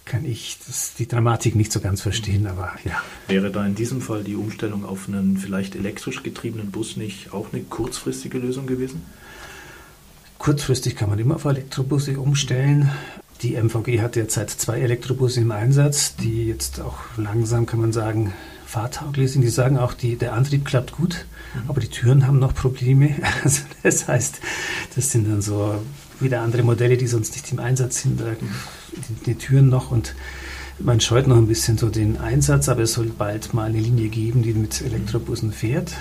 [0.05, 3.03] kann ich das, die Dramatik nicht so ganz verstehen, aber ja.
[3.27, 7.53] Wäre da in diesem Fall die Umstellung auf einen vielleicht elektrisch getriebenen Bus nicht auch
[7.53, 9.03] eine kurzfristige Lösung gewesen?
[10.39, 12.91] Kurzfristig kann man immer auf Elektrobusse umstellen.
[13.41, 18.35] Die MVG hat derzeit zwei Elektrobusse im Einsatz, die jetzt auch langsam, kann man sagen,
[18.67, 19.43] fahrtauglich sind.
[19.43, 21.71] Die sagen auch, die, der Antrieb klappt gut, mhm.
[21.71, 23.15] aber die Türen haben noch Probleme.
[23.45, 24.41] Also das heißt,
[24.95, 25.83] das sind dann so
[26.21, 28.37] wieder andere Modelle, die sonst nicht im Einsatz sind, mhm.
[28.93, 30.15] die, die Türen noch und
[30.79, 34.09] man scheut noch ein bisschen so den Einsatz, aber es soll bald mal eine Linie
[34.09, 35.93] geben, die mit Elektrobussen fährt.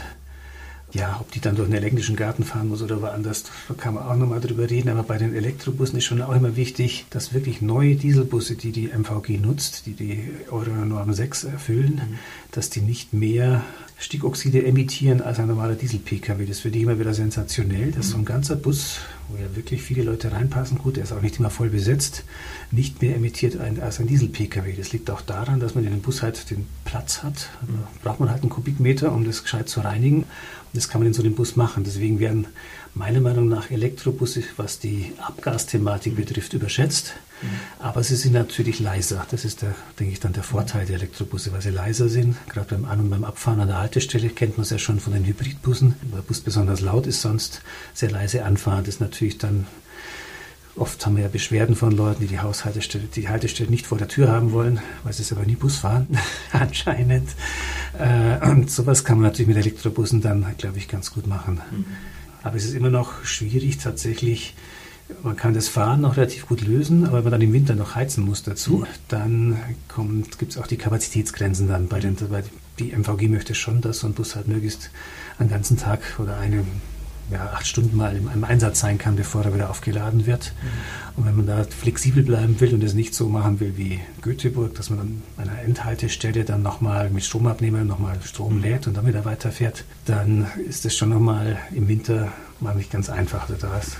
[0.93, 4.03] Ja, ob die dann durch den elektrischen Garten fahren muss oder woanders, da kann man
[4.03, 4.89] auch nochmal drüber reden.
[4.89, 8.89] Aber bei den Elektrobussen ist schon auch immer wichtig, dass wirklich neue Dieselbusse, die die
[8.89, 12.19] MVG nutzt, die die Euro-Norm 6 erfüllen, mhm.
[12.51, 13.63] dass die nicht mehr
[13.97, 16.45] Stickoxide emittieren als ein normaler Diesel-Pkw.
[16.45, 18.99] Das finde ich immer wieder sensationell, dass so ein ganzer Bus,
[19.33, 22.23] wo ja wirklich viele Leute reinpassen, gut, der ist auch nicht immer voll besetzt,
[22.69, 24.73] nicht mehr emittiert als ein Diesel-Pkw.
[24.73, 27.49] Das liegt auch daran, dass man in dem Bus halt den Platz hat.
[27.61, 30.25] Da braucht man halt einen Kubikmeter, um das gescheit zu reinigen.
[30.73, 31.83] Das kann man in so einem Bus machen.
[31.83, 32.45] Deswegen werden
[32.93, 37.13] meiner Meinung nach Elektrobusse, was die Abgasthematik betrifft, überschätzt.
[37.43, 37.83] Mhm.
[37.83, 39.25] Aber sie sind natürlich leiser.
[39.29, 42.35] Das ist, der, denke ich, dann der Vorteil der Elektrobusse, weil sie leiser sind.
[42.49, 45.13] Gerade beim An- und beim Abfahren an der Haltestelle kennt man es ja schon von
[45.13, 45.95] den Hybridbussen.
[46.01, 47.61] Wenn der Bus besonders laut ist, sonst
[47.93, 49.67] sehr leise anfahren, das ist natürlich dann
[50.75, 54.07] Oft haben wir ja Beschwerden von Leuten, die die Haushaltestelle, die Haltestelle nicht vor der
[54.07, 56.07] Tür haben wollen, weil sie es aber nie Bus fahren,
[56.51, 57.29] anscheinend.
[57.99, 61.61] Äh, und sowas kann man natürlich mit Elektrobussen dann, glaube ich, ganz gut machen.
[61.69, 61.85] Mhm.
[62.41, 64.55] Aber es ist immer noch schwierig tatsächlich.
[65.21, 67.95] Man kann das Fahren noch relativ gut lösen, aber wenn man dann im Winter noch
[67.95, 68.85] heizen muss dazu, mhm.
[69.09, 69.59] dann
[70.37, 72.43] gibt es auch die Kapazitätsgrenzen dann bei den, bei
[72.79, 74.89] die MVG möchte schon, dass so ein Bus halt möglichst
[75.37, 76.63] einen ganzen Tag oder eine
[77.31, 80.53] ja, acht Stunden mal im, im, Einsatz sein kann, bevor er wieder aufgeladen wird.
[80.61, 81.17] Mhm.
[81.17, 84.75] Und wenn man da flexibel bleiben will und es nicht so machen will wie Göteborg,
[84.75, 89.25] dass man an einer Endhaltestelle dann nochmal mit Stromabnehmer nochmal Strom lädt und dann wieder
[89.25, 92.31] weiterfährt, dann ist das schon nochmal im Winter
[92.63, 93.49] mal nicht ganz einfach.
[93.49, 93.97] Also da ist,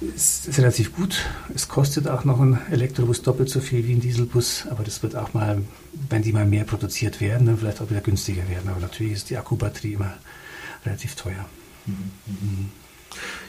[0.00, 0.14] mhm.
[0.14, 1.26] ist, relativ gut.
[1.54, 5.16] Es kostet auch noch ein Elektrobus doppelt so viel wie ein Dieselbus, aber das wird
[5.16, 5.62] auch mal,
[6.08, 8.68] wenn die mal mehr produziert werden, dann vielleicht auch wieder günstiger werden.
[8.68, 10.14] Aber natürlich ist die Akkubatterie immer
[10.84, 11.44] relativ teuer.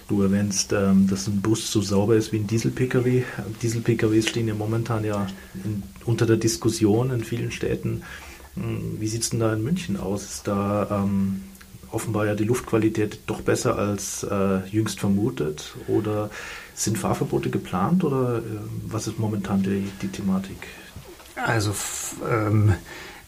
[0.08, 3.24] Du erwähnst, ähm, dass ein Bus so sauber ist wie ein Diesel-Pkw.
[3.62, 5.28] Diesel-PKWs stehen ja momentan ja
[5.64, 8.02] in, unter der Diskussion in vielen Städten.
[8.56, 10.24] Hm, wie sieht es denn da in München aus?
[10.24, 11.44] Ist da ähm,
[11.92, 15.76] offenbar ja die Luftqualität doch besser als äh, jüngst vermutet?
[15.88, 16.30] Oder
[16.74, 18.04] sind Fahrverbote geplant?
[18.04, 18.42] Oder äh,
[18.86, 20.68] was ist momentan die, die Thematik?
[21.36, 21.74] Also
[22.30, 22.74] ähm,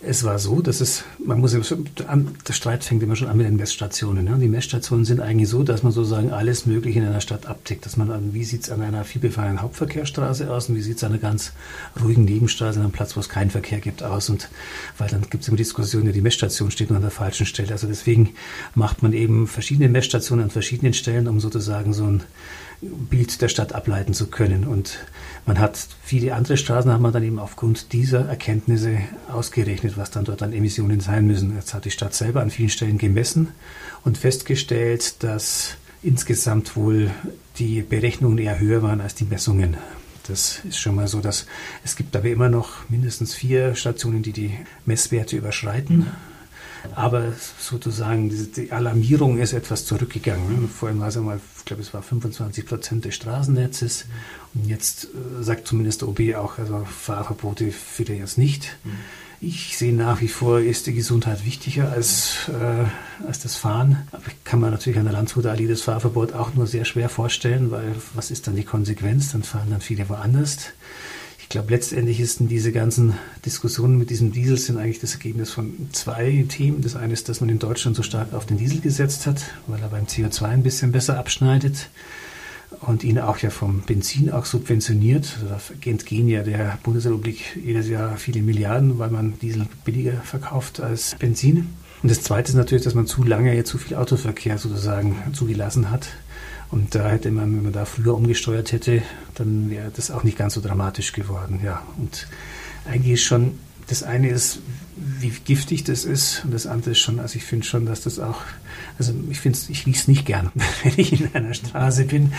[0.04, 3.56] es war so, dass es, man muss, der Streit fängt immer schon an mit den
[3.56, 4.26] Messstationen.
[4.26, 4.38] Ne?
[4.39, 7.86] Die Messstationen sind eigentlich so, dass man sozusagen alles Mögliche in einer Stadt abdeckt.
[7.86, 11.12] Dass man, wie sieht es an einer vielbefahrenen Hauptverkehrsstraße aus und wie sieht es an
[11.12, 11.54] einer ganz
[12.04, 14.30] ruhigen Nebenstraße, an einem Platz, wo es keinen Verkehr gibt, aus.
[14.30, 14.49] Und
[14.97, 17.72] weil dann gibt es immer Diskussionen, ja, die Messstation steht nur an der falschen Stelle.
[17.72, 18.34] Also deswegen
[18.74, 22.24] macht man eben verschiedene Messstationen an verschiedenen Stellen, um sozusagen so ein
[22.82, 24.65] Bild der Stadt ableiten zu können.
[24.65, 24.99] Und
[25.45, 28.97] man hat viele andere Straßen, hat man dann eben aufgrund dieser Erkenntnisse
[29.32, 31.55] ausgerechnet, was dann dort an Emissionen sein müssen.
[31.55, 33.49] Jetzt hat die Stadt selber an vielen Stellen gemessen
[34.03, 37.11] und festgestellt, dass insgesamt wohl
[37.57, 39.77] die Berechnungen eher höher waren als die Messungen.
[40.27, 41.45] Das ist schon mal so, dass
[41.84, 44.53] es gibt aber immer noch mindestens vier Stationen, die die
[44.86, 46.07] Messwerte überschreiten.
[46.95, 50.69] Aber sozusagen die Alarmierung ist etwas zurückgegangen.
[50.69, 54.05] Vorhin war es einmal, ich glaube, es war 25 Prozent des Straßennetzes.
[54.53, 58.77] Und jetzt äh, sagt zumindest der OB auch, also Fahrverbote für er jetzt nicht.
[58.84, 58.91] Mhm.
[59.43, 64.07] Ich sehe nach wie vor, ist die Gesundheit wichtiger als, äh, als das Fahren.
[64.11, 67.09] Aber ich kann man natürlich an der Landshuter Allee das Fahrverbot auch nur sehr schwer
[67.09, 69.32] vorstellen, weil was ist dann die Konsequenz?
[69.32, 70.57] Dann fahren dann viele woanders
[71.52, 73.14] glaube, letztendlich ist diese ganzen
[73.45, 76.82] Diskussionen mit diesem Diesel sind eigentlich das Ergebnis von zwei Themen.
[76.82, 79.82] Das eine ist, dass man in Deutschland so stark auf den Diesel gesetzt hat, weil
[79.82, 81.89] er beim CO2 ein bisschen besser abschneidet
[82.80, 85.38] und ihn auch ja vom Benzin auch subventioniert.
[85.47, 91.16] Da entgehen ja der Bundesrepublik jedes Jahr viele Milliarden, weil man Diesel billiger verkauft als
[91.20, 91.68] Benzin.
[92.02, 95.91] Und das Zweite ist natürlich, dass man zu lange jetzt zu viel Autoverkehr sozusagen zugelassen
[95.91, 96.08] hat
[96.72, 99.01] Und da hätte man, wenn man da früher umgesteuert hätte,
[99.36, 101.59] dann wäre das auch nicht ganz so dramatisch geworden.
[101.63, 102.28] Ja, und
[102.86, 104.59] eigentlich ist schon, das eine ist,
[104.95, 106.45] wie giftig das ist.
[106.45, 108.41] Und das andere ist schon, also ich finde schon, dass das auch,
[108.97, 110.51] also ich finde ich rieche es nicht gern,
[110.83, 112.33] wenn ich in einer Straße bin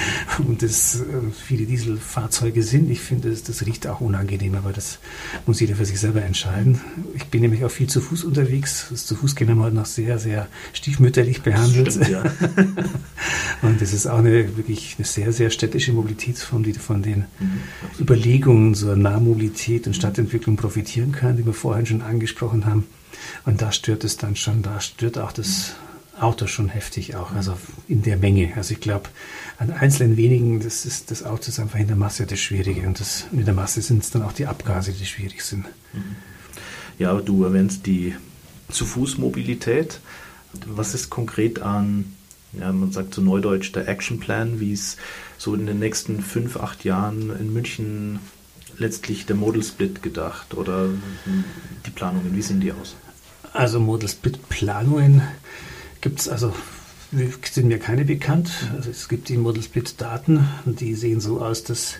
[0.46, 1.04] und das äh,
[1.46, 2.90] viele Dieselfahrzeuge sind.
[2.90, 4.98] Ich finde, das, das riecht auch unangenehm, aber das
[5.46, 6.80] muss jeder für sich selber entscheiden.
[7.14, 8.86] Ich bin nämlich auch viel zu Fuß unterwegs.
[8.90, 11.92] Das zu Fuß gehen wir heute noch sehr, sehr stiefmütterlich behandelt.
[11.92, 12.22] Stimmt, ja.
[13.62, 17.60] und das ist auch eine wirklich eine sehr, sehr städtische Mobilitätsform, die von den mhm,
[18.00, 22.86] Überlegungen zur Nahmobilität und Stadtentwicklung profitieren kann, die wir vorhin schon angesprochen gesprochen haben.
[23.44, 25.74] Und da stört es dann schon, da stört auch das
[26.22, 27.56] Auto schon heftig auch, also
[27.88, 28.52] in der Menge.
[28.56, 29.08] Also ich glaube,
[29.58, 33.00] an einzelnen wenigen, das ist das Auto ist einfach in der Masse das Schwierige und
[33.00, 35.66] das, in der Masse sind es dann auch die Abgase, die schwierig sind.
[36.98, 38.14] Ja, du erwähnst die
[38.70, 40.00] Zu-Fuß-Mobilität.
[40.66, 42.12] Was ist konkret an,
[42.52, 44.98] ja, man sagt so neudeutsch, der Actionplan, wie es
[45.38, 48.20] so in den nächsten fünf, acht Jahren in München
[48.78, 50.88] letztlich der Model Split gedacht oder
[51.86, 52.96] die Planungen, wie sehen die aus?
[53.52, 55.22] Also Model Split Planungen
[56.02, 56.52] gibt es also
[57.44, 58.50] sind mir keine bekannt.
[58.74, 61.96] Also es gibt die Model Split Daten und die sehen so aus, dass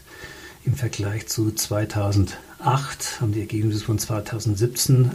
[0.64, 5.10] im Vergleich zu 2008 haben die Ergebnisse von 2017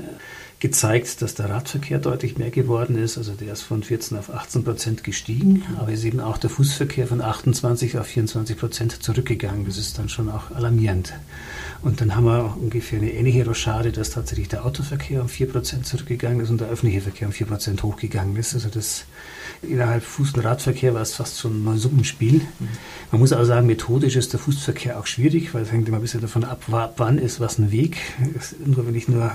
[0.59, 3.17] gezeigt, dass der Radverkehr deutlich mehr geworden ist.
[3.17, 7.05] Also der ist von 14 auf 18 Prozent gestiegen, aber ist eben auch der Fußverkehr
[7.07, 9.65] von 28 auf 24 Prozent zurückgegangen.
[9.65, 11.13] Das ist dann schon auch alarmierend.
[11.83, 15.85] Und dann haben wir ungefähr eine ähnliche Rochade, dass tatsächlich der Autoverkehr um 4 Prozent
[15.85, 18.55] zurückgegangen ist und der öffentliche Verkehr um 4 Prozent hochgegangen ist.
[18.55, 19.05] Also das
[19.61, 22.41] innerhalb Fuß- und Radverkehr war es fast schon ein Suppenspiel.
[23.11, 26.01] Man muss auch sagen, methodisch ist der Fußverkehr auch schwierig, weil es hängt immer ein
[26.01, 26.63] bisschen davon ab,
[26.97, 27.97] wann ist was ein Weg.
[28.65, 29.31] Nur wenn ich nur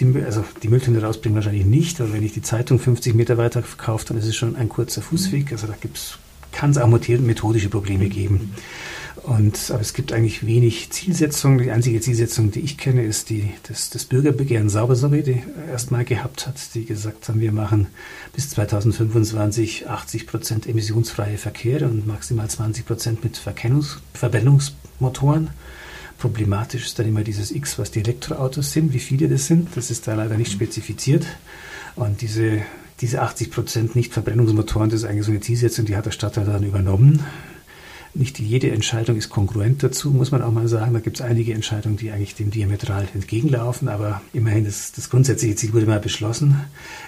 [0.00, 3.62] die, also die Mülltonne rausbringen wahrscheinlich nicht, aber wenn ich die Zeitung 50 Meter weiter
[3.62, 5.52] verkaufe, dann ist es schon ein kurzer Fußweg.
[5.52, 5.74] Also da
[6.52, 8.54] kann es auch methodische Probleme geben.
[9.22, 11.58] Und, aber es gibt eigentlich wenig Zielsetzungen.
[11.58, 16.46] Die einzige Zielsetzung, die ich kenne, ist die, das, das Bürgerbegehren Saubersorge, die erstmal gehabt
[16.46, 17.86] hat, die gesagt haben, wir machen
[18.34, 25.50] bis 2025 80 Prozent emissionsfreie Verkehre und maximal 20 Prozent mit Verbrennungsmotoren.
[26.22, 29.70] Problematisch ist dann immer dieses X, was die Elektroautos sind, wie viele das sind.
[29.74, 31.26] Das ist da leider nicht spezifiziert.
[31.96, 32.62] Und diese,
[33.00, 36.62] diese 80 Prozent Nicht-Verbrennungsmotoren, das ist eigentlich so eine Zielsetzung, die hat der Stadtrat dann
[36.62, 37.24] übernommen.
[38.14, 40.92] Nicht jede Entscheidung ist kongruent dazu, muss man auch mal sagen.
[40.92, 45.56] Da gibt es einige Entscheidungen, die eigentlich dem diametral entgegenlaufen, aber immerhin das, das grundsätzliche
[45.56, 46.60] Ziel wurde mal beschlossen,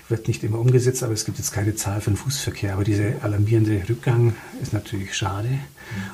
[0.08, 2.72] wird nicht immer umgesetzt, aber es gibt jetzt keine Zahl für den Fußverkehr.
[2.72, 5.48] Aber dieser alarmierende Rückgang ist natürlich schade.
[5.48, 5.58] Mhm.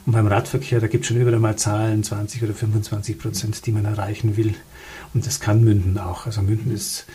[0.07, 3.73] Und beim Radverkehr, da gibt es schon überall mal Zahlen, 20 oder 25 Prozent, die
[3.73, 4.55] man erreichen will.
[5.15, 6.27] Und das kann Münden auch.
[6.27, 7.07] Also Münden ist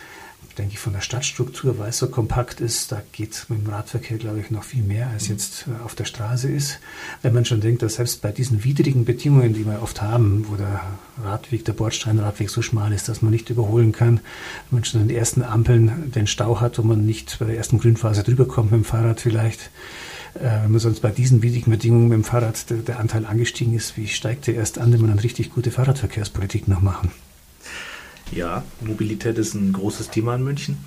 [0.58, 4.18] denke ich, von der Stadtstruktur, weil es so kompakt ist, da geht mit dem Radverkehr,
[4.18, 6.78] glaube ich, noch viel mehr, als jetzt äh, auf der Straße ist.
[7.22, 10.56] Wenn man schon denkt, dass selbst bei diesen widrigen Bedingungen, die wir oft haben, wo
[10.56, 10.80] der
[11.22, 14.20] Radweg, der Bordsteinradweg so schmal ist, dass man nicht überholen kann,
[14.70, 17.56] wenn man schon an den ersten Ampeln den Stau hat, wo man nicht bei der
[17.56, 19.70] ersten Grünphase drüber kommt mit dem Fahrrad vielleicht,
[20.34, 23.74] äh, wenn man sonst bei diesen widrigen Bedingungen mit dem Fahrrad der, der Anteil angestiegen
[23.74, 27.10] ist, wie steigt der erst an, wenn man dann richtig gute Fahrradverkehrspolitik noch machen?
[28.32, 30.78] Ja, Mobilität ist ein großes Thema in München.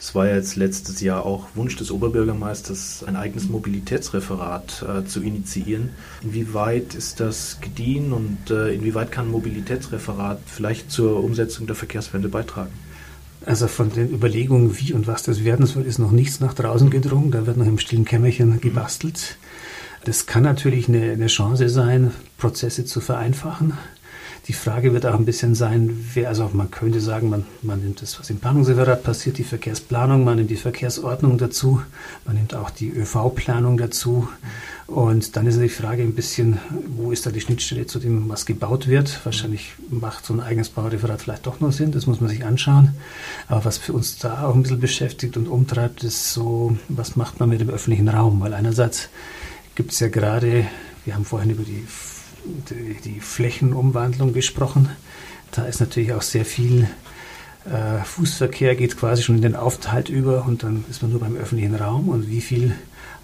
[0.00, 5.90] Es war jetzt letztes Jahr auch Wunsch des Oberbürgermeisters, ein eigenes Mobilitätsreferat äh, zu initiieren.
[6.22, 12.28] Inwieweit ist das gediehen und äh, inwieweit kann ein Mobilitätsreferat vielleicht zur Umsetzung der Verkehrswende
[12.28, 12.72] beitragen?
[13.44, 16.90] Also von den Überlegungen, wie und was das werden soll, ist noch nichts nach draußen
[16.90, 17.30] gedrungen.
[17.30, 19.36] Da wird noch im stillen Kämmerchen gebastelt.
[20.04, 23.74] Das kann natürlich eine, eine Chance sein, Prozesse zu vereinfachen.
[24.48, 28.00] Die Frage wird auch ein bisschen sein, wer, also man könnte sagen, man, man nimmt
[28.00, 31.82] das, was im Planungsreferat passiert, die Verkehrsplanung, man nimmt die Verkehrsordnung dazu,
[32.24, 34.26] man nimmt auch die ÖV-Planung dazu.
[34.86, 36.56] Und dann ist die Frage ein bisschen,
[36.96, 39.20] wo ist da die Schnittstelle zu dem, was gebaut wird?
[39.26, 42.94] Wahrscheinlich macht so ein eigenes Baureferat vielleicht doch noch Sinn, das muss man sich anschauen.
[43.48, 47.38] Aber was für uns da auch ein bisschen beschäftigt und umtreibt, ist so, was macht
[47.38, 48.40] man mit dem öffentlichen Raum?
[48.40, 49.10] Weil einerseits
[49.74, 50.66] gibt es ja gerade,
[51.04, 51.84] wir haben vorhin über die
[53.04, 54.88] die, Flächenumwandlung gesprochen.
[55.50, 56.88] Da ist natürlich auch sehr viel
[57.64, 61.36] äh, Fußverkehr, geht quasi schon in den Aufenthalt über und dann ist man nur beim
[61.36, 62.08] öffentlichen Raum.
[62.08, 62.74] Und wie viel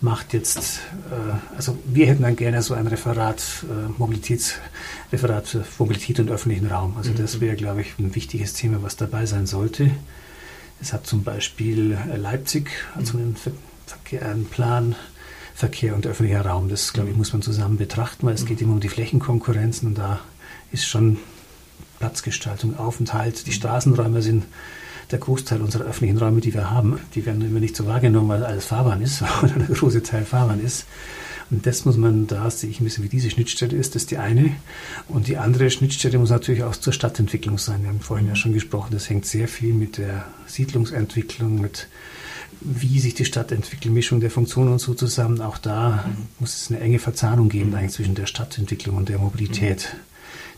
[0.00, 6.20] macht jetzt, äh, also wir hätten dann gerne so ein Referat, äh, Mobilitätsreferat für Mobilität
[6.20, 6.96] und öffentlichen Raum.
[6.96, 7.40] Also das mhm.
[7.40, 9.90] wäre, glaube ich, ein wichtiges Thema, was dabei sein sollte.
[10.80, 13.36] Es hat zum Beispiel äh, Leipzig also einen,
[13.86, 14.94] Verkehr, einen Plan
[15.54, 16.68] Verkehr und öffentlicher Raum.
[16.68, 19.98] Das, glaube ich, muss man zusammen betrachten, weil es geht immer um die Flächenkonkurrenzen und
[19.98, 20.20] da
[20.72, 21.18] ist schon
[22.00, 23.46] Platzgestaltung, Aufenthalt.
[23.46, 24.44] Die Straßenräume sind
[25.10, 28.44] der Großteil unserer öffentlichen Räume, die wir haben, die werden immer nicht so wahrgenommen, weil
[28.44, 30.86] alles Fahrbahn ist oder der große Teil Fahrbahn ist.
[31.50, 34.10] Und das muss man, da sehe ich ein bisschen, wie diese Schnittstelle ist, das ist
[34.10, 34.56] die eine.
[35.08, 37.82] Und die andere Schnittstelle muss natürlich auch zur Stadtentwicklung sein.
[37.82, 41.88] Wir haben vorhin ja schon gesprochen, das hängt sehr viel mit der Siedlungsentwicklung, mit
[42.60, 45.40] wie sich die Stadt entwickelt, Mischung der Funktionen und so zusammen.
[45.40, 46.26] Auch da mhm.
[46.38, 47.76] muss es eine enge Verzahnung geben mhm.
[47.76, 49.90] eigentlich zwischen der Stadtentwicklung und der Mobilität.
[49.92, 50.00] Mhm.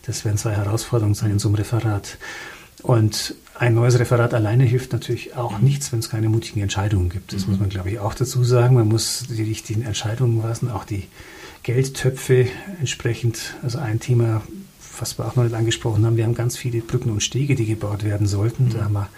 [0.05, 2.17] Das werden zwei Herausforderungen sein in so einem Referat.
[2.83, 7.33] Und ein neues Referat alleine hilft natürlich auch nichts, wenn es keine mutigen Entscheidungen gibt.
[7.33, 8.75] Das muss man, glaube ich, auch dazu sagen.
[8.75, 11.07] Man muss die richtigen Entscheidungen lassen, auch die
[11.63, 12.47] Geldtöpfe
[12.79, 13.55] entsprechend.
[13.63, 14.43] Also ein Thema,
[14.99, 17.65] was wir auch noch nicht angesprochen haben, wir haben ganz viele Brücken und Stege, die
[17.65, 18.69] gebaut werden sollten.
[18.69, 19.09] Da haben wir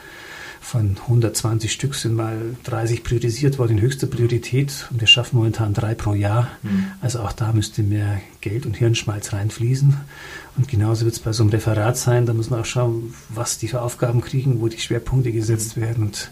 [0.62, 5.74] von 120 Stück sind mal 30 priorisiert worden in höchster Priorität und wir schaffen momentan
[5.74, 6.50] drei pro Jahr.
[6.62, 6.86] Mhm.
[7.02, 9.96] Also auch da müsste mehr Geld und Hirnschmalz reinfließen.
[10.58, 12.26] Und genauso wird es bei so einem Referat sein.
[12.26, 15.82] Da muss man auch schauen, was die für Aufgaben kriegen, wo die Schwerpunkte gesetzt mhm.
[15.82, 16.32] werden und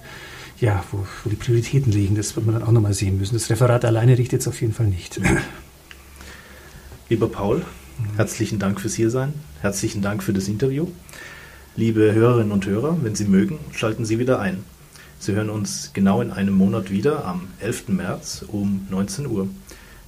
[0.60, 2.16] ja, wo, wo, die Prioritäten liegen.
[2.16, 3.36] Das wird man dann auch nochmal sehen müssen.
[3.36, 5.20] Das Referat alleine richtet es auf jeden Fall nicht.
[7.10, 7.64] Lieber Paul,
[8.18, 9.34] herzlichen Dank fürs Hiersein.
[9.62, 10.88] Herzlichen Dank für das Interview.
[11.80, 14.64] Liebe Hörerinnen und Hörer, wenn Sie mögen, schalten Sie wieder ein.
[15.20, 17.90] Sie hören uns genau in einem Monat wieder am 11.
[17.90, 19.48] März um 19 Uhr.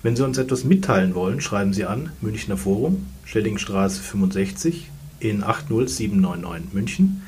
[0.02, 4.90] Wenn Sie uns etwas mitteilen wollen, schreiben Sie an Münchner Forum, Schellingstraße 65
[5.20, 7.22] in 80799 München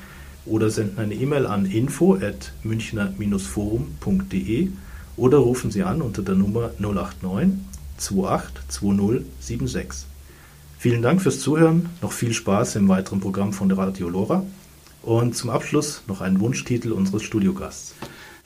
[0.48, 4.70] oder senden eine E-Mail an info at münchner-forum.de
[5.18, 7.60] oder rufen Sie an unter der Nummer 089
[7.98, 10.11] 282076.
[10.82, 14.44] Vielen Dank fürs Zuhören, noch viel Spaß im weiteren Programm von Radio Lora
[15.04, 17.94] und zum Abschluss noch ein Wunschtitel unseres Studiogasts.